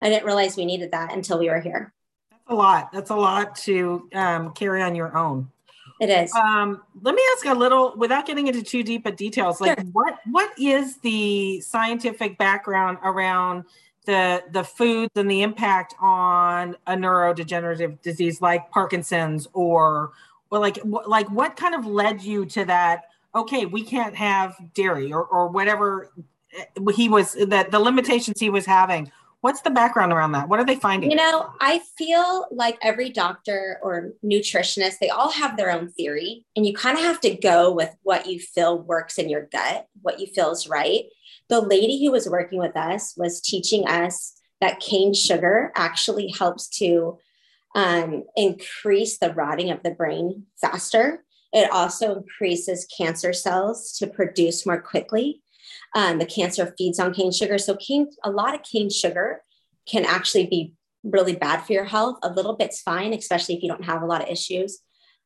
I 0.01 0.09
didn't 0.09 0.25
realize 0.25 0.57
we 0.57 0.65
needed 0.65 0.91
that 0.91 1.13
until 1.13 1.39
we 1.39 1.49
were 1.49 1.61
here. 1.61 1.93
That's 2.29 2.43
a 2.49 2.55
lot. 2.55 2.91
That's 2.91 3.09
a 3.09 3.15
lot 3.15 3.55
to 3.59 4.09
um, 4.13 4.53
carry 4.53 4.81
on 4.81 4.95
your 4.95 5.17
own. 5.17 5.49
It 5.99 6.09
is. 6.09 6.31
Um, 6.33 6.83
let 7.01 7.15
me 7.15 7.23
ask 7.35 7.45
a 7.47 7.53
little, 7.53 7.95
without 7.97 8.27
getting 8.27 8.47
into 8.47 8.61
too 8.61 8.83
deep 8.83 9.05
of 9.05 9.15
details, 9.15 9.59
like 9.59 9.79
sure. 9.79 9.89
what 9.93 10.19
what 10.29 10.51
is 10.59 10.97
the 10.97 11.59
scientific 11.61 12.37
background 12.37 12.99
around 13.03 13.63
the 14.05 14.43
the 14.51 14.63
foods 14.63 15.11
and 15.15 15.29
the 15.29 15.41
impact 15.41 15.95
on 15.99 16.75
a 16.85 16.93
neurodegenerative 16.93 18.01
disease 18.01 18.41
like 18.41 18.69
Parkinson's 18.69 19.47
or 19.53 20.11
or 20.51 20.59
like 20.59 20.79
like 20.85 21.29
what 21.31 21.55
kind 21.55 21.73
of 21.73 21.85
led 21.85 22.21
you 22.21 22.45
to 22.45 22.65
that? 22.65 23.05
Okay, 23.33 23.65
we 23.65 23.83
can't 23.83 24.15
have 24.15 24.55
dairy 24.75 25.11
or 25.11 25.23
or 25.23 25.47
whatever 25.47 26.11
eh, 26.55 26.91
he 26.95 27.09
was 27.09 27.33
that 27.47 27.71
the 27.71 27.79
limitations 27.79 28.39
he 28.39 28.51
was 28.51 28.67
having 28.67 29.11
What's 29.41 29.61
the 29.61 29.69
background 29.69 30.11
around 30.11 30.31
that? 30.31 30.49
What 30.49 30.59
are 30.59 30.65
they 30.65 30.75
finding? 30.75 31.11
You 31.11 31.17
know, 31.17 31.49
I 31.61 31.81
feel 31.97 32.47
like 32.51 32.77
every 32.81 33.09
doctor 33.09 33.79
or 33.83 34.13
nutritionist, 34.25 34.97
they 34.99 35.09
all 35.09 35.31
have 35.31 35.57
their 35.57 35.71
own 35.71 35.91
theory, 35.91 36.45
and 36.55 36.65
you 36.65 36.73
kind 36.73 36.97
of 36.97 37.03
have 37.03 37.21
to 37.21 37.35
go 37.35 37.71
with 37.71 37.95
what 38.01 38.25
you 38.25 38.39
feel 38.39 38.79
works 38.79 39.17
in 39.19 39.29
your 39.29 39.47
gut, 39.51 39.85
what 40.01 40.19
you 40.19 40.27
feel 40.27 40.51
is 40.51 40.67
right. 40.67 41.05
The 41.49 41.61
lady 41.61 42.03
who 42.03 42.11
was 42.11 42.27
working 42.27 42.59
with 42.59 42.75
us 42.75 43.13
was 43.15 43.39
teaching 43.39 43.87
us 43.87 44.33
that 44.59 44.79
cane 44.79 45.13
sugar 45.13 45.71
actually 45.75 46.33
helps 46.37 46.67
to 46.79 47.19
um, 47.75 48.23
increase 48.35 49.19
the 49.19 49.33
rotting 49.33 49.69
of 49.69 49.83
the 49.83 49.91
brain 49.91 50.47
faster. 50.59 51.23
It 51.53 51.71
also 51.71 52.15
increases 52.15 52.87
cancer 52.97 53.33
cells 53.33 53.95
to 53.99 54.07
produce 54.07 54.65
more 54.65 54.81
quickly. 54.81 55.41
Um, 55.95 56.19
the 56.19 56.25
cancer 56.25 56.73
feeds 56.77 56.99
on 56.99 57.13
cane 57.13 57.31
sugar. 57.31 57.57
So 57.57 57.75
cane, 57.75 58.09
a 58.23 58.29
lot 58.29 58.53
of 58.53 58.63
cane 58.63 58.89
sugar 58.89 59.41
can 59.87 60.05
actually 60.05 60.47
be 60.47 60.73
really 61.03 61.35
bad 61.35 61.61
for 61.61 61.73
your 61.73 61.85
health. 61.85 62.17
A 62.23 62.29
little 62.29 62.55
bit's 62.55 62.81
fine, 62.81 63.13
especially 63.13 63.55
if 63.55 63.63
you 63.63 63.69
don't 63.69 63.85
have 63.85 64.01
a 64.01 64.05
lot 64.05 64.21
of 64.21 64.27
issues. 64.27 64.79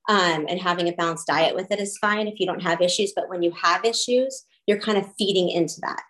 Um, 0.10 0.46
and 0.50 0.60
having 0.60 0.88
a 0.88 0.94
balanced 0.94 1.27
diet 1.27 1.56
with 1.56 1.72
it 1.72 1.80
is 1.80 1.98
fine 1.98 2.27
if 2.27 2.39
you 2.39 2.46
don't 2.46 2.62
have 2.62 2.82
issues. 2.82 3.13
But 3.15 3.30
when 3.30 3.44
you 3.44 3.51
have 3.51 3.86
issues, 3.86 4.46
you're 4.65 4.80
kind 4.80 4.98
of 4.98 5.08
feeding 5.18 5.50
into 5.50 5.80
that. 5.82 6.01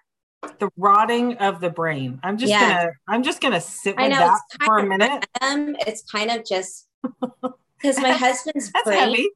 The 0.59 0.69
rotting 0.75 1.37
of 1.37 1.61
the 1.61 1.69
brain. 1.69 2.19
I'm 2.23 2.37
just 2.37 2.49
yeah. 2.49 2.85
gonna. 2.85 2.91
I'm 3.07 3.23
just 3.23 3.41
gonna 3.41 3.61
sit 3.61 3.95
with 3.95 4.09
know, 4.09 4.17
that 4.17 4.39
for 4.65 4.79
a 4.79 4.85
minute. 4.85 5.25
Um, 5.39 5.75
it's 5.85 6.01
kind 6.03 6.31
of 6.31 6.45
just 6.45 6.87
because 7.77 7.99
my 7.99 8.11
husband's 8.11 8.71
brain. 8.83 8.97
Heavy 8.97 9.29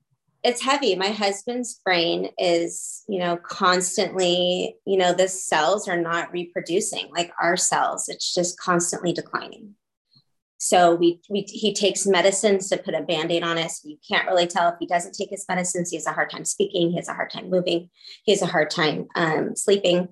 it's 0.46 0.62
heavy. 0.62 0.96
My 0.96 1.08
husband's 1.10 1.82
brain 1.84 2.30
is, 2.38 3.04
you 3.10 3.18
know, 3.18 3.36
constantly, 3.36 4.76
you 4.86 4.96
know, 4.96 5.12
the 5.12 5.28
cells 5.28 5.88
are 5.88 6.00
not 6.00 6.32
reproducing 6.32 7.10
like 7.10 7.32
our 7.42 7.58
cells. 7.58 8.08
It's 8.08 8.32
just 8.32 8.60
constantly 8.60 9.12
declining. 9.12 9.74
So 10.60 10.94
we, 10.94 11.20
we 11.32 11.42
he 11.42 11.74
takes 11.74 12.06
medicines 12.06 12.70
to 12.70 12.78
put 12.78 12.94
a 12.94 13.02
band-aid 13.02 13.42
on 13.42 13.58
it. 13.58 13.72
You 13.84 13.98
can't 14.08 14.28
really 14.28 14.46
tell 14.46 14.70
if 14.70 14.76
he 14.80 14.86
doesn't 14.86 15.16
take 15.16 15.32
his 15.32 15.46
medicines. 15.50 15.90
He 15.90 15.98
has 15.98 16.06
a 16.06 16.14
hard 16.14 16.30
time 16.30 16.46
speaking, 16.46 16.92
he 16.92 16.98
has 16.98 17.10
a 17.10 17.14
hard 17.14 17.32
time 17.32 17.50
moving, 17.50 17.90
he 18.24 18.32
has 18.32 18.44
a 18.44 18.48
hard 18.48 18.70
time 18.70 19.08
um, 19.16 19.56
sleeping. 19.56 20.10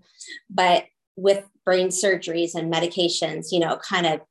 But 0.50 0.86
with 1.16 1.46
brain 1.64 1.90
surgeries 1.90 2.56
and 2.56 2.74
medications, 2.74 3.48
you 3.52 3.60
know, 3.60 3.78
kind 3.78 4.08
of 4.08 4.22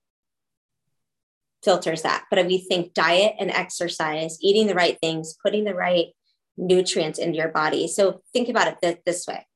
filters 1.65 2.03
that. 2.03 2.25
But 2.31 2.39
if 2.39 2.47
we 2.47 2.59
think 2.59 2.95
diet 2.95 3.35
and 3.39 3.51
exercise, 3.51 4.39
eating 4.41 4.67
the 4.67 4.75
right 4.75 4.99
things, 5.01 5.37
putting 5.43 5.65
the 5.65 5.75
right 5.75 6.09
nutrients 6.57 7.19
into 7.19 7.39
your 7.39 7.49
body. 7.49 7.89
So 7.89 8.23
think 8.33 8.49
about 8.49 8.69
it 8.69 8.77
th- 8.83 8.99
this 9.07 9.27
way. 9.27 9.47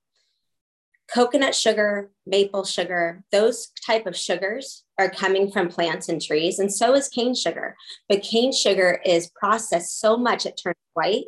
Coconut 1.13 1.55
sugar, 1.55 2.11
maple 2.27 2.65
sugar, 2.65 3.23
those 3.31 3.69
type 3.87 4.07
of 4.07 4.17
sugars 4.17 4.85
are 4.99 5.09
coming 5.09 5.53
from 5.53 5.69
plants 5.69 6.09
and 6.09 6.21
trees, 6.21 6.59
and 6.59 6.73
so 6.73 6.95
is 6.95 7.09
cane 7.09 7.35
sugar. 7.35 7.77
But 8.09 8.23
cane 8.23 8.53
sugar 8.53 9.01
is 9.05 9.31
processed 9.39 10.01
so 10.01 10.17
much 10.17 10.47
it 10.47 10.61
turns 10.61 10.75
white, 10.95 11.27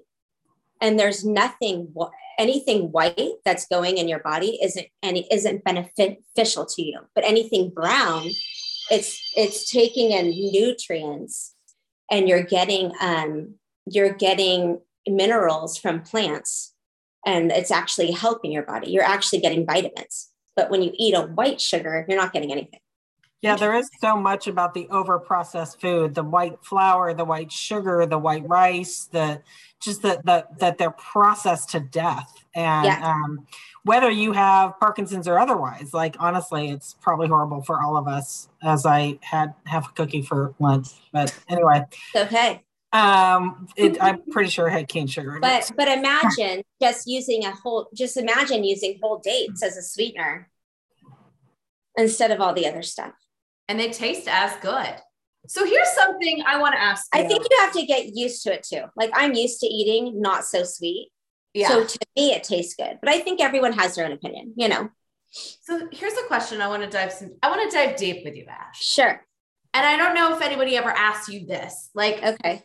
and 0.80 0.99
there's 0.99 1.25
nothing 1.25 1.94
anything 2.40 2.92
white 2.92 3.35
that's 3.44 3.66
going 3.66 3.99
in 3.99 4.08
your 4.08 4.20
body 4.20 4.58
isn't 4.62 4.87
any 5.02 5.28
isn't 5.30 5.64
beneficial 5.64 6.66
to 6.66 6.82
you. 6.82 7.00
But 7.14 7.25
anything 7.25 7.70
brown 7.70 8.30
it's 8.90 9.33
it's 9.37 9.71
taking 9.71 10.12
in 10.12 10.30
nutrients 10.52 11.54
and 12.11 12.28
you're 12.28 12.42
getting 12.42 12.92
um, 13.00 13.54
you're 13.87 14.12
getting 14.12 14.80
minerals 15.07 15.78
from 15.78 16.02
plants 16.02 16.75
and 17.26 17.50
it's 17.50 17.71
actually 17.71 18.12
helping 18.12 18.52
your 18.52 18.62
body. 18.62 18.90
You're 18.90 19.04
actually 19.04 19.40
getting 19.40 19.66
vitamins 19.66 20.30
but 20.57 20.71
when 20.71 20.83
you 20.83 20.90
eat 20.95 21.14
a 21.14 21.23
white 21.23 21.61
sugar 21.61 22.04
you're 22.09 22.18
not 22.18 22.33
getting 22.33 22.52
anything. 22.52 22.80
Yeah 23.40 23.57
there 23.57 23.75
is 23.75 23.88
so 24.00 24.16
much 24.16 24.47
about 24.47 24.75
the 24.75 24.88
over 24.90 25.18
processed 25.18 25.80
food 25.80 26.14
the 26.14 26.25
white 26.25 26.64
flour 26.64 27.14
the 27.14 27.25
white 27.25 27.52
sugar 27.52 28.04
the 28.07 28.18
white 28.18 28.49
rice 28.49 29.09
the 29.12 29.42
just 29.80 30.02
that 30.02 30.25
that 30.25 30.59
that 30.59 30.78
they're 30.78 30.90
processed 30.90 31.71
to 31.71 31.80
death. 31.80 32.33
And 32.54 32.87
yeah. 32.87 33.09
um, 33.09 33.47
whether 33.88 34.11
you 34.11 34.33
have 34.33 34.78
Parkinson's 34.78 35.26
or 35.26 35.38
otherwise. 35.38 35.95
Like 35.95 36.16
honestly, 36.21 36.68
it's 36.68 36.95
probably 37.00 37.26
horrible 37.26 37.62
for 37.62 37.83
all 37.83 37.97
of 37.97 38.07
us. 38.07 38.49
As 38.62 38.85
I 38.85 39.18
had 39.23 39.54
half 39.64 39.88
a 39.88 39.92
cookie 39.95 40.23
for 40.23 40.54
lunch, 40.61 40.88
but 41.12 41.35
anyway, 41.49 41.85
okay. 42.14 42.62
Um, 42.92 43.66
it, 43.76 43.99
I'm 44.00 44.23
pretty 44.30 44.50
sure 44.50 44.68
it 44.68 44.73
had 44.73 44.88
cane 44.88 45.07
sugar. 45.07 45.38
but 45.40 45.71
but 45.76 45.88
imagine 45.88 46.62
just 46.80 47.07
using 47.07 47.45
a 47.45 47.50
whole. 47.50 47.88
Just 47.95 48.16
imagine 48.16 48.62
using 48.62 48.99
whole 49.02 49.18
dates 49.18 49.62
as 49.62 49.76
a 49.76 49.83
sweetener 49.83 50.50
instead 51.97 52.30
of 52.30 52.40
all 52.40 52.52
the 52.52 52.66
other 52.66 52.83
stuff. 52.83 53.12
And 53.68 53.80
they 53.80 53.90
taste 53.90 54.28
as 54.28 54.54
good. 54.61 54.97
So 55.47 55.64
here's 55.64 55.88
something 55.95 56.42
I 56.47 56.59
want 56.59 56.75
to 56.75 56.80
ask 56.80 57.07
you. 57.14 57.21
I 57.21 57.26
think 57.26 57.47
you 57.49 57.57
have 57.61 57.73
to 57.73 57.87
get 57.87 58.14
used 58.14 58.42
to 58.45 58.52
it 58.52 58.62
too. 58.62 58.85
Like 58.97 59.11
I'm 59.14 59.35
used 59.35 59.61
to 59.61 59.66
eating 59.66 60.21
not 60.21 60.45
so 60.45 60.62
sweet. 60.62 61.11
Yeah. 61.55 61.69
So 61.69 61.85
to 61.85 61.99
me, 62.17 62.33
it 62.33 62.45
tastes 62.45 62.75
good, 62.75 62.99
but 63.00 63.11
I 63.11 63.21
think 63.21 63.40
everyone 63.40 63.73
has 63.73 63.95
their 63.95 64.05
own 64.05 64.12
opinion, 64.12 64.55
you 64.57 64.69
know? 64.69 64.90
So 65.31 65.88
here's 65.93 66.14
a 66.14 66.26
question 66.26 66.61
I 66.61 66.69
want 66.69 66.83
to 66.83 66.88
dive 66.88 67.12
some, 67.12 67.37
I 67.43 67.50
want 67.50 67.71
to 67.71 67.76
dive 67.76 67.97
deep 67.97 68.25
with 68.25 68.35
you, 68.35 68.47
Ash. 68.49 68.81
Sure. 68.81 69.21
And 69.75 69.87
I 69.87 69.97
don't 69.97 70.14
know 70.14 70.35
if 70.35 70.43
anybody 70.43 70.76
ever 70.76 70.90
asked 70.90 71.28
you 71.28 71.47
this. 71.47 71.90
Like, 71.95 72.23
okay. 72.23 72.62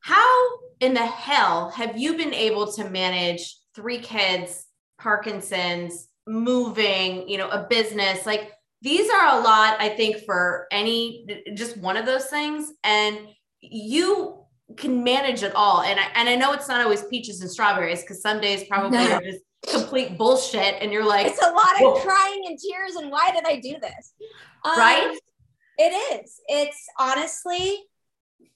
How 0.00 0.48
in 0.80 0.94
the 0.94 1.04
hell 1.04 1.70
have 1.70 1.98
you 1.98 2.16
been 2.16 2.34
able 2.34 2.72
to 2.72 2.88
manage 2.88 3.56
three 3.74 3.98
kids, 3.98 4.64
Parkinson's, 4.98 6.08
moving, 6.26 7.28
you 7.28 7.38
know, 7.38 7.48
a 7.48 7.66
business? 7.68 8.24
Like, 8.24 8.52
these 8.82 9.10
are 9.10 9.38
a 9.38 9.42
lot, 9.42 9.80
I 9.80 9.90
think, 9.90 10.24
for 10.24 10.66
any 10.70 11.26
just 11.54 11.76
one 11.76 11.96
of 11.96 12.06
those 12.06 12.26
things. 12.26 12.72
And 12.84 13.18
you 13.60 14.45
can 14.76 15.04
manage 15.04 15.42
it 15.42 15.54
all. 15.54 15.82
And 15.82 15.98
I 15.98 16.06
and 16.14 16.28
I 16.28 16.34
know 16.34 16.52
it's 16.52 16.68
not 16.68 16.80
always 16.80 17.04
peaches 17.04 17.40
and 17.40 17.50
strawberries 17.50 18.02
because 18.02 18.20
some 18.20 18.40
days 18.40 18.64
probably 18.64 18.98
no. 18.98 19.12
are 19.12 19.22
just 19.22 19.40
complete 19.68 20.18
bullshit. 20.18 20.76
And 20.80 20.92
you're 20.92 21.04
like, 21.04 21.26
it's 21.26 21.42
a 21.42 21.50
lot 21.50 21.82
of 21.82 22.02
crying 22.02 22.42
and 22.46 22.58
tears. 22.58 22.96
And 22.96 23.10
why 23.10 23.30
did 23.32 23.44
I 23.46 23.60
do 23.60 23.76
this? 23.80 24.12
Um, 24.64 24.78
right? 24.78 25.18
It 25.78 26.22
is. 26.22 26.40
It's 26.48 26.86
honestly, 26.98 27.84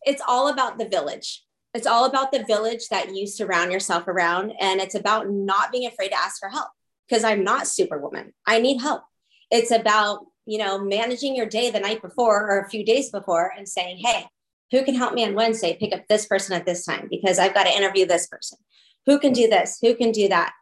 it's 0.02 0.23
all 0.26 0.49
about 0.49 0.79
the 0.79 0.88
village. 0.88 1.45
It's 1.75 1.87
all 1.87 2.07
about 2.07 2.33
the 2.33 2.45
village 2.45 2.88
that 2.88 3.14
you 3.14 3.26
surround 3.26 3.71
yourself 3.71 4.09
around. 4.09 4.52
And 4.61 4.81
it's 4.81 4.95
about 4.95 5.31
not 5.31 5.71
being 5.71 5.87
afraid 5.87 6.09
to 6.09 6.19
ask 6.19 6.40
for 6.40 6.49
help 6.49 6.69
because 7.09 7.23
I'm 7.23 7.45
not 7.45 7.67
superwoman. 7.67 8.33
I 8.47 8.61
need 8.61 8.81
help. 8.81 9.02
It's 9.50 9.71
about, 9.71 10.26
you 10.47 10.59
know, 10.59 10.83
managing 10.83 11.37
your 11.37 11.47
day 11.47 11.71
the 11.71 11.81
night 11.81 12.02
before 12.02 12.50
or 12.50 12.61
a 12.61 12.69
few 12.69 12.85
days 12.85 13.11
before 13.11 13.52
and 13.57 13.69
saying, 13.69 13.99
hey, 13.99 14.26
who 14.71 14.85
can 14.85 14.95
help 14.95 15.15
me 15.15 15.25
on 15.25 15.35
Wednesday 15.35 15.77
pick 15.79 15.93
up 15.93 16.07
this 16.09 16.27
person 16.27 16.55
at 16.57 16.67
this 16.67 16.85
time 16.85 17.09
because 17.11 17.39
I've 17.39 17.55
got 17.55 17.65
to 17.65 17.77
interview 17.77 18.07
this 18.07 18.27
person? 18.27 18.59
Who 19.07 19.19
can 19.19 19.33
do 19.33 19.49
this? 19.49 19.79
Who 19.83 19.95
can 19.95 20.12
do 20.12 20.29
that? 20.29 20.53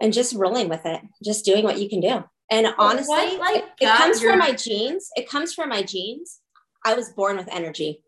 And 0.00 0.12
just 0.12 0.34
rolling 0.34 0.68
with 0.68 0.84
it, 0.84 1.00
just 1.24 1.44
doing 1.44 1.64
what 1.64 1.78
you 1.78 1.88
can 1.88 2.00
do. 2.00 2.24
And 2.50 2.68
honestly, 2.78 3.38
what, 3.38 3.40
like, 3.40 3.64
it, 3.80 3.84
it 3.84 3.96
comes 3.96 4.20
from 4.20 4.38
my 4.38 4.52
genes. 4.52 5.10
It 5.16 5.28
comes 5.28 5.54
from 5.54 5.68
my 5.70 5.82
genes. 5.82 6.40
I 6.84 6.94
was 6.94 7.10
born 7.10 7.36
with 7.36 7.48
energy. 7.50 8.02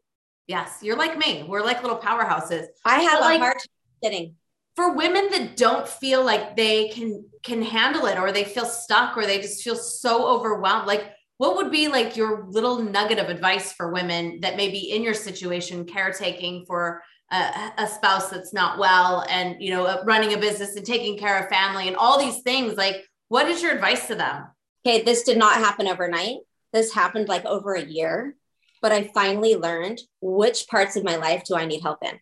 Yes, 0.47 0.79
you're 0.83 0.97
like 0.97 1.19
me. 1.19 1.45
We're 1.49 1.65
like 1.65 1.83
little 1.83 1.99
powerhouses. 1.99 2.67
I 2.85 3.01
have 3.01 3.21
but 3.21 3.27
a 3.27 3.29
like, 3.31 3.41
hard 3.41 3.59
time 3.59 4.03
sitting. 4.05 4.35
For 4.77 4.93
women 4.93 5.29
that 5.31 5.57
don't 5.57 5.89
feel 5.89 6.23
like 6.23 6.55
they 6.55 6.89
can 6.89 7.25
can 7.43 7.63
handle 7.63 8.07
it 8.07 8.19
or 8.19 8.31
they 8.31 8.45
feel 8.45 8.67
stuck 8.67 9.17
or 9.17 9.25
they 9.25 9.41
just 9.41 9.65
feel 9.65 9.75
so 9.75 10.27
overwhelmed, 10.27 10.87
like 10.87 11.16
what 11.39 11.57
would 11.57 11.71
be 11.71 11.89
like 11.89 12.17
your 12.17 12.47
little 12.49 12.83
nugget 12.83 13.19
of 13.19 13.29
advice 13.29 13.73
for 13.73 13.93
women 13.93 14.41
that 14.41 14.57
may 14.57 14.71
be 14.71 14.91
in 14.93 15.03
your 15.03 15.15
situation 15.15 15.85
caretaking 15.85 16.65
for 16.67 17.03
a, 17.33 17.73
a, 17.79 17.89
spouse 17.89 18.31
that's 18.31 18.55
not 18.55 18.79
well 18.79 19.25
and 19.29 19.57
you 19.61 19.71
know 19.71 19.85
uh, 19.85 20.03
running 20.05 20.33
a 20.33 20.39
business 20.39 20.77
and 20.77 20.87
taking 20.87 21.19
care 21.19 21.39
of 21.39 21.49
family 21.49 21.89
and 21.89 21.97
all 21.97 22.19
these 22.19 22.41
things 22.43 22.77
like 22.77 23.05
what 23.29 23.49
is 23.49 23.61
your 23.61 23.73
advice 23.73 24.07
to 24.07 24.15
them? 24.15 24.45
Okay 24.87 25.03
this 25.03 25.25
did 25.25 25.37
not 25.37 25.57
happen 25.57 25.89
overnight. 25.89 26.39
This 26.73 26.93
happened 26.93 27.29
like 27.29 27.45
over 27.45 27.75
a 27.75 27.85
year 27.85 28.37
but 28.83 28.93
i 28.93 29.11
finally 29.15 29.57
learned 29.57 30.01
which 30.21 30.69
parts 30.69 30.97
of 30.97 31.03
my 31.03 31.17
life 31.17 31.43
do 31.45 31.57
i 31.57 31.67
need 31.67 31.81
help 31.81 31.99
in? 32.03 32.19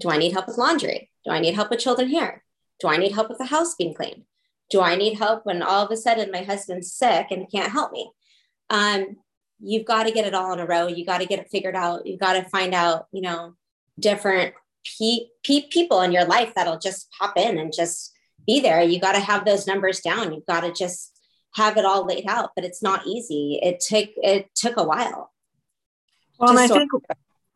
Do 0.00 0.10
i 0.10 0.18
need 0.18 0.32
help 0.32 0.46
with 0.46 0.58
laundry? 0.58 1.10
Do 1.24 1.30
i 1.30 1.40
need 1.40 1.54
help 1.54 1.70
with 1.70 1.80
children 1.80 2.08
here 2.08 2.42
do 2.80 2.88
i 2.88 2.96
need 2.96 3.12
help 3.12 3.28
with 3.28 3.38
the 3.38 3.46
house 3.46 3.74
being 3.74 3.94
cleaned? 3.94 4.24
Do 4.68 4.82
i 4.82 4.96
need 4.96 5.14
help 5.14 5.46
when 5.46 5.62
all 5.62 5.86
of 5.86 5.90
a 5.90 5.96
sudden 5.96 6.30
my 6.30 6.42
husband's 6.42 6.92
sick 6.92 7.28
and 7.30 7.50
can't 7.50 7.72
help 7.72 7.92
me 7.92 8.10
um, 8.72 9.16
you've 9.60 9.84
got 9.84 10.04
to 10.04 10.10
get 10.10 10.26
it 10.26 10.34
all 10.34 10.52
in 10.52 10.58
a 10.58 10.66
row. 10.66 10.88
You 10.88 11.04
got 11.04 11.18
to 11.18 11.26
get 11.26 11.38
it 11.38 11.50
figured 11.50 11.76
out. 11.76 12.06
You've 12.06 12.18
got 12.18 12.32
to 12.32 12.48
find 12.48 12.74
out, 12.74 13.06
you 13.12 13.20
know, 13.20 13.54
different 14.00 14.54
pe- 14.98 15.28
pe- 15.44 15.68
people 15.68 16.00
in 16.00 16.10
your 16.10 16.24
life 16.24 16.52
that'll 16.56 16.78
just 16.78 17.08
pop 17.16 17.36
in 17.36 17.58
and 17.58 17.72
just 17.72 18.12
be 18.46 18.60
there. 18.60 18.82
You 18.82 18.98
got 18.98 19.12
to 19.12 19.20
have 19.20 19.44
those 19.44 19.66
numbers 19.66 20.00
down. 20.00 20.32
You've 20.32 20.46
got 20.46 20.62
to 20.62 20.72
just 20.72 21.20
have 21.54 21.76
it 21.76 21.84
all 21.84 22.06
laid 22.06 22.24
out, 22.26 22.52
but 22.56 22.64
it's 22.64 22.82
not 22.82 23.06
easy. 23.06 23.60
It 23.62 23.78
took 23.80 24.08
it 24.16 24.48
took 24.54 24.78
a 24.78 24.84
while. 24.84 25.30
Well, 26.38 26.50
and 26.50 26.58
I 26.58 26.66
think 26.66 26.90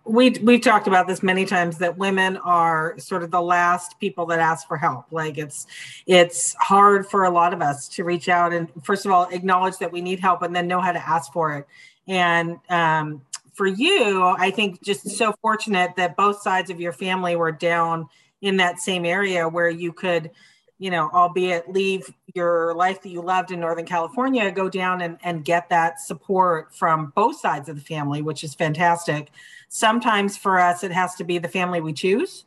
we 0.06 0.30
we've 0.42 0.60
talked 0.60 0.86
about 0.86 1.06
this 1.06 1.22
many 1.22 1.44
times 1.44 1.78
that 1.78 1.98
women 1.98 2.36
are 2.38 2.98
sort 2.98 3.22
of 3.22 3.30
the 3.30 3.40
last 3.40 3.98
people 3.98 4.26
that 4.26 4.38
ask 4.38 4.66
for 4.68 4.76
help. 4.76 5.06
Like 5.10 5.38
it's 5.38 5.66
it's 6.06 6.54
hard 6.54 7.06
for 7.06 7.24
a 7.24 7.30
lot 7.30 7.52
of 7.52 7.60
us 7.60 7.88
to 7.88 8.04
reach 8.04 8.28
out 8.28 8.52
and 8.52 8.70
first 8.84 9.04
of 9.04 9.12
all 9.12 9.28
acknowledge 9.30 9.78
that 9.78 9.90
we 9.90 10.00
need 10.00 10.20
help 10.20 10.42
and 10.42 10.54
then 10.54 10.68
know 10.68 10.80
how 10.80 10.92
to 10.92 11.08
ask 11.08 11.32
for 11.32 11.56
it. 11.56 11.66
And 12.06 12.58
um, 12.70 13.22
for 13.52 13.66
you, 13.66 14.22
I 14.22 14.50
think 14.50 14.82
just 14.82 15.08
so 15.10 15.34
fortunate 15.42 15.92
that 15.96 16.16
both 16.16 16.40
sides 16.40 16.70
of 16.70 16.80
your 16.80 16.92
family 16.92 17.36
were 17.36 17.52
down 17.52 18.08
in 18.42 18.58
that 18.58 18.78
same 18.78 19.04
area 19.04 19.48
where 19.48 19.70
you 19.70 19.92
could 19.92 20.30
you 20.78 20.90
know, 20.90 21.10
albeit 21.14 21.70
leave 21.70 22.12
your 22.34 22.74
life 22.74 23.00
that 23.00 23.08
you 23.08 23.22
loved 23.22 23.50
in 23.50 23.60
Northern 23.60 23.86
California, 23.86 24.50
go 24.50 24.68
down 24.68 25.00
and, 25.00 25.18
and 25.22 25.44
get 25.44 25.70
that 25.70 26.00
support 26.00 26.74
from 26.74 27.12
both 27.14 27.40
sides 27.40 27.68
of 27.68 27.76
the 27.76 27.82
family, 27.82 28.20
which 28.20 28.44
is 28.44 28.54
fantastic. 28.54 29.30
Sometimes 29.68 30.36
for 30.36 30.58
us, 30.58 30.84
it 30.84 30.92
has 30.92 31.14
to 31.16 31.24
be 31.24 31.38
the 31.38 31.48
family 31.48 31.80
we 31.80 31.92
choose. 31.92 32.44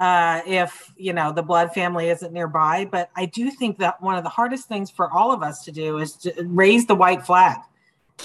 Uh, 0.00 0.42
if 0.46 0.92
you 0.96 1.12
know 1.12 1.32
the 1.32 1.42
blood 1.42 1.72
family 1.74 2.08
isn't 2.08 2.32
nearby, 2.32 2.88
but 2.90 3.10
I 3.16 3.26
do 3.26 3.50
think 3.50 3.78
that 3.78 4.00
one 4.00 4.16
of 4.16 4.22
the 4.22 4.30
hardest 4.30 4.68
things 4.68 4.90
for 4.90 5.10
all 5.10 5.32
of 5.32 5.42
us 5.42 5.64
to 5.64 5.72
do 5.72 5.98
is 5.98 6.12
to 6.18 6.32
raise 6.44 6.86
the 6.86 6.94
white 6.94 7.26
flag 7.26 7.58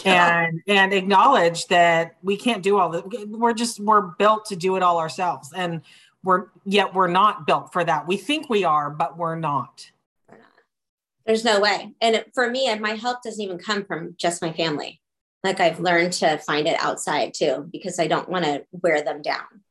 and 0.05 0.61
and 0.67 0.93
acknowledge 0.93 1.67
that 1.67 2.15
we 2.21 2.37
can't 2.37 2.63
do 2.63 2.77
all 2.77 2.89
that. 2.91 3.27
We're 3.29 3.53
just 3.53 3.79
we're 3.79 4.01
built 4.01 4.45
to 4.45 4.55
do 4.55 4.75
it 4.75 4.83
all 4.83 4.99
ourselves, 4.99 5.51
and 5.55 5.81
we're 6.23 6.47
yet 6.65 6.93
we're 6.93 7.07
not 7.07 7.47
built 7.47 7.71
for 7.73 7.83
that. 7.83 8.07
We 8.07 8.17
think 8.17 8.49
we 8.49 8.63
are, 8.63 8.89
but 8.89 9.17
we're 9.17 9.35
not. 9.35 9.89
We're 10.29 10.37
not. 10.37 10.45
There's 11.25 11.45
no 11.45 11.59
way. 11.59 11.93
And 12.01 12.23
for 12.33 12.49
me, 12.49 12.67
and 12.67 12.81
my 12.81 12.91
help 12.91 13.23
doesn't 13.23 13.41
even 13.41 13.57
come 13.57 13.85
from 13.85 14.15
just 14.17 14.41
my 14.41 14.51
family. 14.53 14.99
Like 15.43 15.59
I've 15.59 15.79
learned 15.79 16.13
to 16.13 16.37
find 16.37 16.67
it 16.67 16.77
outside 16.79 17.33
too, 17.33 17.69
because 17.71 17.99
I 17.99 18.07
don't 18.07 18.29
want 18.29 18.45
to 18.45 18.63
wear 18.71 19.03
them 19.03 19.21
down. 19.21 19.63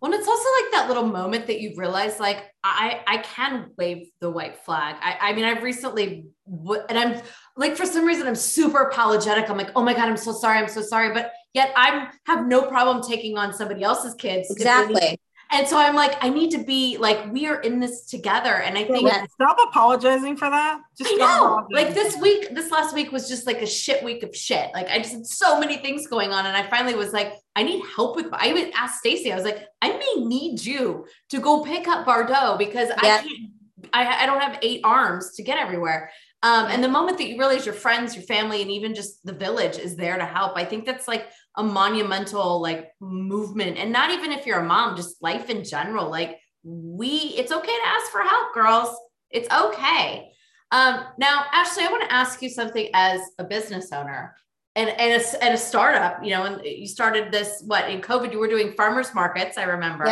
Well, 0.00 0.12
it's 0.12 0.28
also 0.28 0.48
like 0.62 0.72
that 0.72 0.88
little 0.88 1.06
moment 1.06 1.46
that 1.46 1.60
you 1.60 1.72
realize, 1.74 2.20
like, 2.20 2.52
I 2.62 3.00
I 3.06 3.18
can 3.18 3.70
wave 3.78 4.08
the 4.20 4.30
white 4.30 4.58
flag. 4.58 4.96
I, 5.00 5.30
I 5.30 5.32
mean, 5.32 5.44
I've 5.44 5.62
recently, 5.62 6.26
and 6.46 6.98
I'm 6.98 7.22
like, 7.56 7.76
for 7.76 7.86
some 7.86 8.04
reason, 8.04 8.26
I'm 8.26 8.34
super 8.34 8.82
apologetic. 8.82 9.48
I'm 9.48 9.56
like, 9.56 9.70
oh 9.74 9.82
my 9.82 9.94
god, 9.94 10.08
I'm 10.08 10.18
so 10.18 10.32
sorry, 10.32 10.58
I'm 10.58 10.68
so 10.68 10.82
sorry, 10.82 11.14
but 11.14 11.32
yet 11.54 11.72
I'm 11.76 12.08
have 12.26 12.46
no 12.46 12.62
problem 12.62 13.02
taking 13.02 13.38
on 13.38 13.54
somebody 13.54 13.82
else's 13.82 14.14
kids. 14.14 14.50
Exactly. 14.50 15.18
And 15.52 15.66
so 15.66 15.78
I'm 15.78 15.94
like, 15.94 16.16
I 16.22 16.28
need 16.28 16.50
to 16.50 16.64
be 16.64 16.96
like, 16.98 17.32
we 17.32 17.46
are 17.46 17.60
in 17.60 17.78
this 17.78 18.06
together. 18.06 18.54
And 18.54 18.76
I 18.76 18.84
think 18.84 19.08
stop 19.30 19.56
apologizing 19.68 20.36
for 20.36 20.50
that. 20.50 20.80
Just 20.98 21.12
I 21.14 21.16
know. 21.16 21.66
Like 21.70 21.94
this 21.94 22.16
week, 22.16 22.54
this 22.54 22.70
last 22.70 22.94
week 22.94 23.12
was 23.12 23.28
just 23.28 23.46
like 23.46 23.62
a 23.62 23.66
shit 23.66 24.02
week 24.02 24.22
of 24.22 24.34
shit. 24.34 24.70
Like 24.74 24.88
I 24.88 24.98
just 24.98 25.12
had 25.12 25.26
so 25.26 25.60
many 25.60 25.76
things 25.76 26.06
going 26.08 26.32
on. 26.32 26.46
And 26.46 26.56
I 26.56 26.68
finally 26.68 26.94
was 26.94 27.12
like, 27.12 27.34
I 27.54 27.62
need 27.62 27.82
help 27.94 28.16
with 28.16 28.26
I 28.32 28.52
would 28.52 28.72
ask 28.74 28.98
Stacy, 28.98 29.32
I 29.32 29.36
was 29.36 29.44
like, 29.44 29.66
I 29.80 29.90
may 29.90 30.24
need 30.24 30.64
you 30.64 31.06
to 31.30 31.40
go 31.40 31.62
pick 31.62 31.86
up 31.86 32.06
Bardot 32.06 32.58
because 32.58 32.90
I 32.90 33.20
can't 33.20 33.50
I, 33.92 34.22
I 34.22 34.26
don't 34.26 34.40
have 34.40 34.58
eight 34.62 34.80
arms 34.84 35.32
to 35.34 35.42
get 35.42 35.58
everywhere. 35.58 36.10
Um, 36.46 36.66
and 36.66 36.84
the 36.84 36.88
moment 36.88 37.18
that 37.18 37.28
you 37.28 37.36
realize 37.40 37.66
your 37.66 37.74
friends, 37.74 38.14
your 38.14 38.22
family, 38.22 38.62
and 38.62 38.70
even 38.70 38.94
just 38.94 39.24
the 39.26 39.32
village 39.32 39.78
is 39.78 39.96
there 39.96 40.16
to 40.16 40.24
help, 40.24 40.52
I 40.56 40.64
think 40.64 40.86
that's 40.86 41.08
like 41.08 41.26
a 41.56 41.62
monumental 41.64 42.62
like 42.62 42.92
movement. 43.00 43.78
And 43.78 43.90
not 43.90 44.12
even 44.12 44.30
if 44.30 44.46
you're 44.46 44.60
a 44.60 44.64
mom, 44.64 44.94
just 44.94 45.20
life 45.20 45.50
in 45.50 45.64
general. 45.64 46.08
Like 46.08 46.38
we, 46.62 47.08
it's 47.08 47.50
okay 47.50 47.66
to 47.66 47.88
ask 47.88 48.12
for 48.12 48.20
help, 48.20 48.54
girls. 48.54 48.96
It's 49.28 49.52
okay. 49.52 50.30
Um, 50.70 51.00
now, 51.18 51.46
Ashley, 51.52 51.82
I 51.82 51.90
want 51.90 52.04
to 52.04 52.14
ask 52.14 52.40
you 52.40 52.48
something 52.48 52.90
as 52.94 53.20
a 53.40 53.44
business 53.44 53.90
owner 53.90 54.36
and, 54.76 54.88
and, 54.88 55.20
a, 55.20 55.44
and 55.44 55.52
a 55.52 55.58
startup, 55.58 56.22
you 56.22 56.30
know, 56.30 56.44
and 56.44 56.64
you 56.64 56.86
started 56.86 57.32
this, 57.32 57.60
what 57.66 57.90
in 57.90 58.00
COVID, 58.00 58.30
you 58.30 58.38
were 58.38 58.46
doing 58.46 58.72
farmers 58.76 59.12
markets. 59.16 59.58
I 59.58 59.64
remember. 59.64 60.04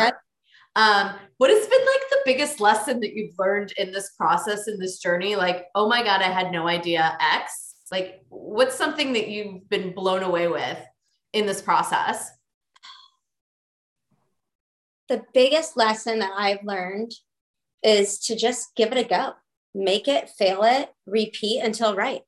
Um, 0.75 1.15
what 1.37 1.49
has 1.49 1.67
been 1.67 1.79
like 1.79 2.09
the 2.09 2.21
biggest 2.25 2.59
lesson 2.59 2.99
that 2.99 3.13
you've 3.13 3.37
learned 3.39 3.73
in 3.77 3.91
this 3.91 4.11
process, 4.11 4.67
in 4.67 4.77
this 4.79 4.99
journey? 4.99 5.35
Like, 5.35 5.65
oh 5.73 5.87
my 5.87 6.03
God, 6.03 6.21
I 6.21 6.29
had 6.29 6.51
no 6.51 6.67
idea 6.67 7.17
X. 7.21 7.75
Like, 7.91 8.21
what's 8.29 8.75
something 8.75 9.13
that 9.13 9.29
you've 9.29 9.69
been 9.69 9.93
blown 9.93 10.23
away 10.23 10.47
with 10.47 10.77
in 11.33 11.45
this 11.45 11.61
process? 11.61 12.29
The 15.07 15.21
biggest 15.33 15.77
lesson 15.77 16.19
that 16.19 16.33
I've 16.35 16.63
learned 16.63 17.11
is 17.83 18.19
to 18.25 18.35
just 18.35 18.75
give 18.75 18.91
it 18.91 18.97
a 18.97 19.07
go, 19.07 19.33
make 19.75 20.07
it, 20.07 20.29
fail 20.29 20.63
it, 20.63 20.89
repeat 21.05 21.61
until 21.61 21.95
right. 21.95 22.21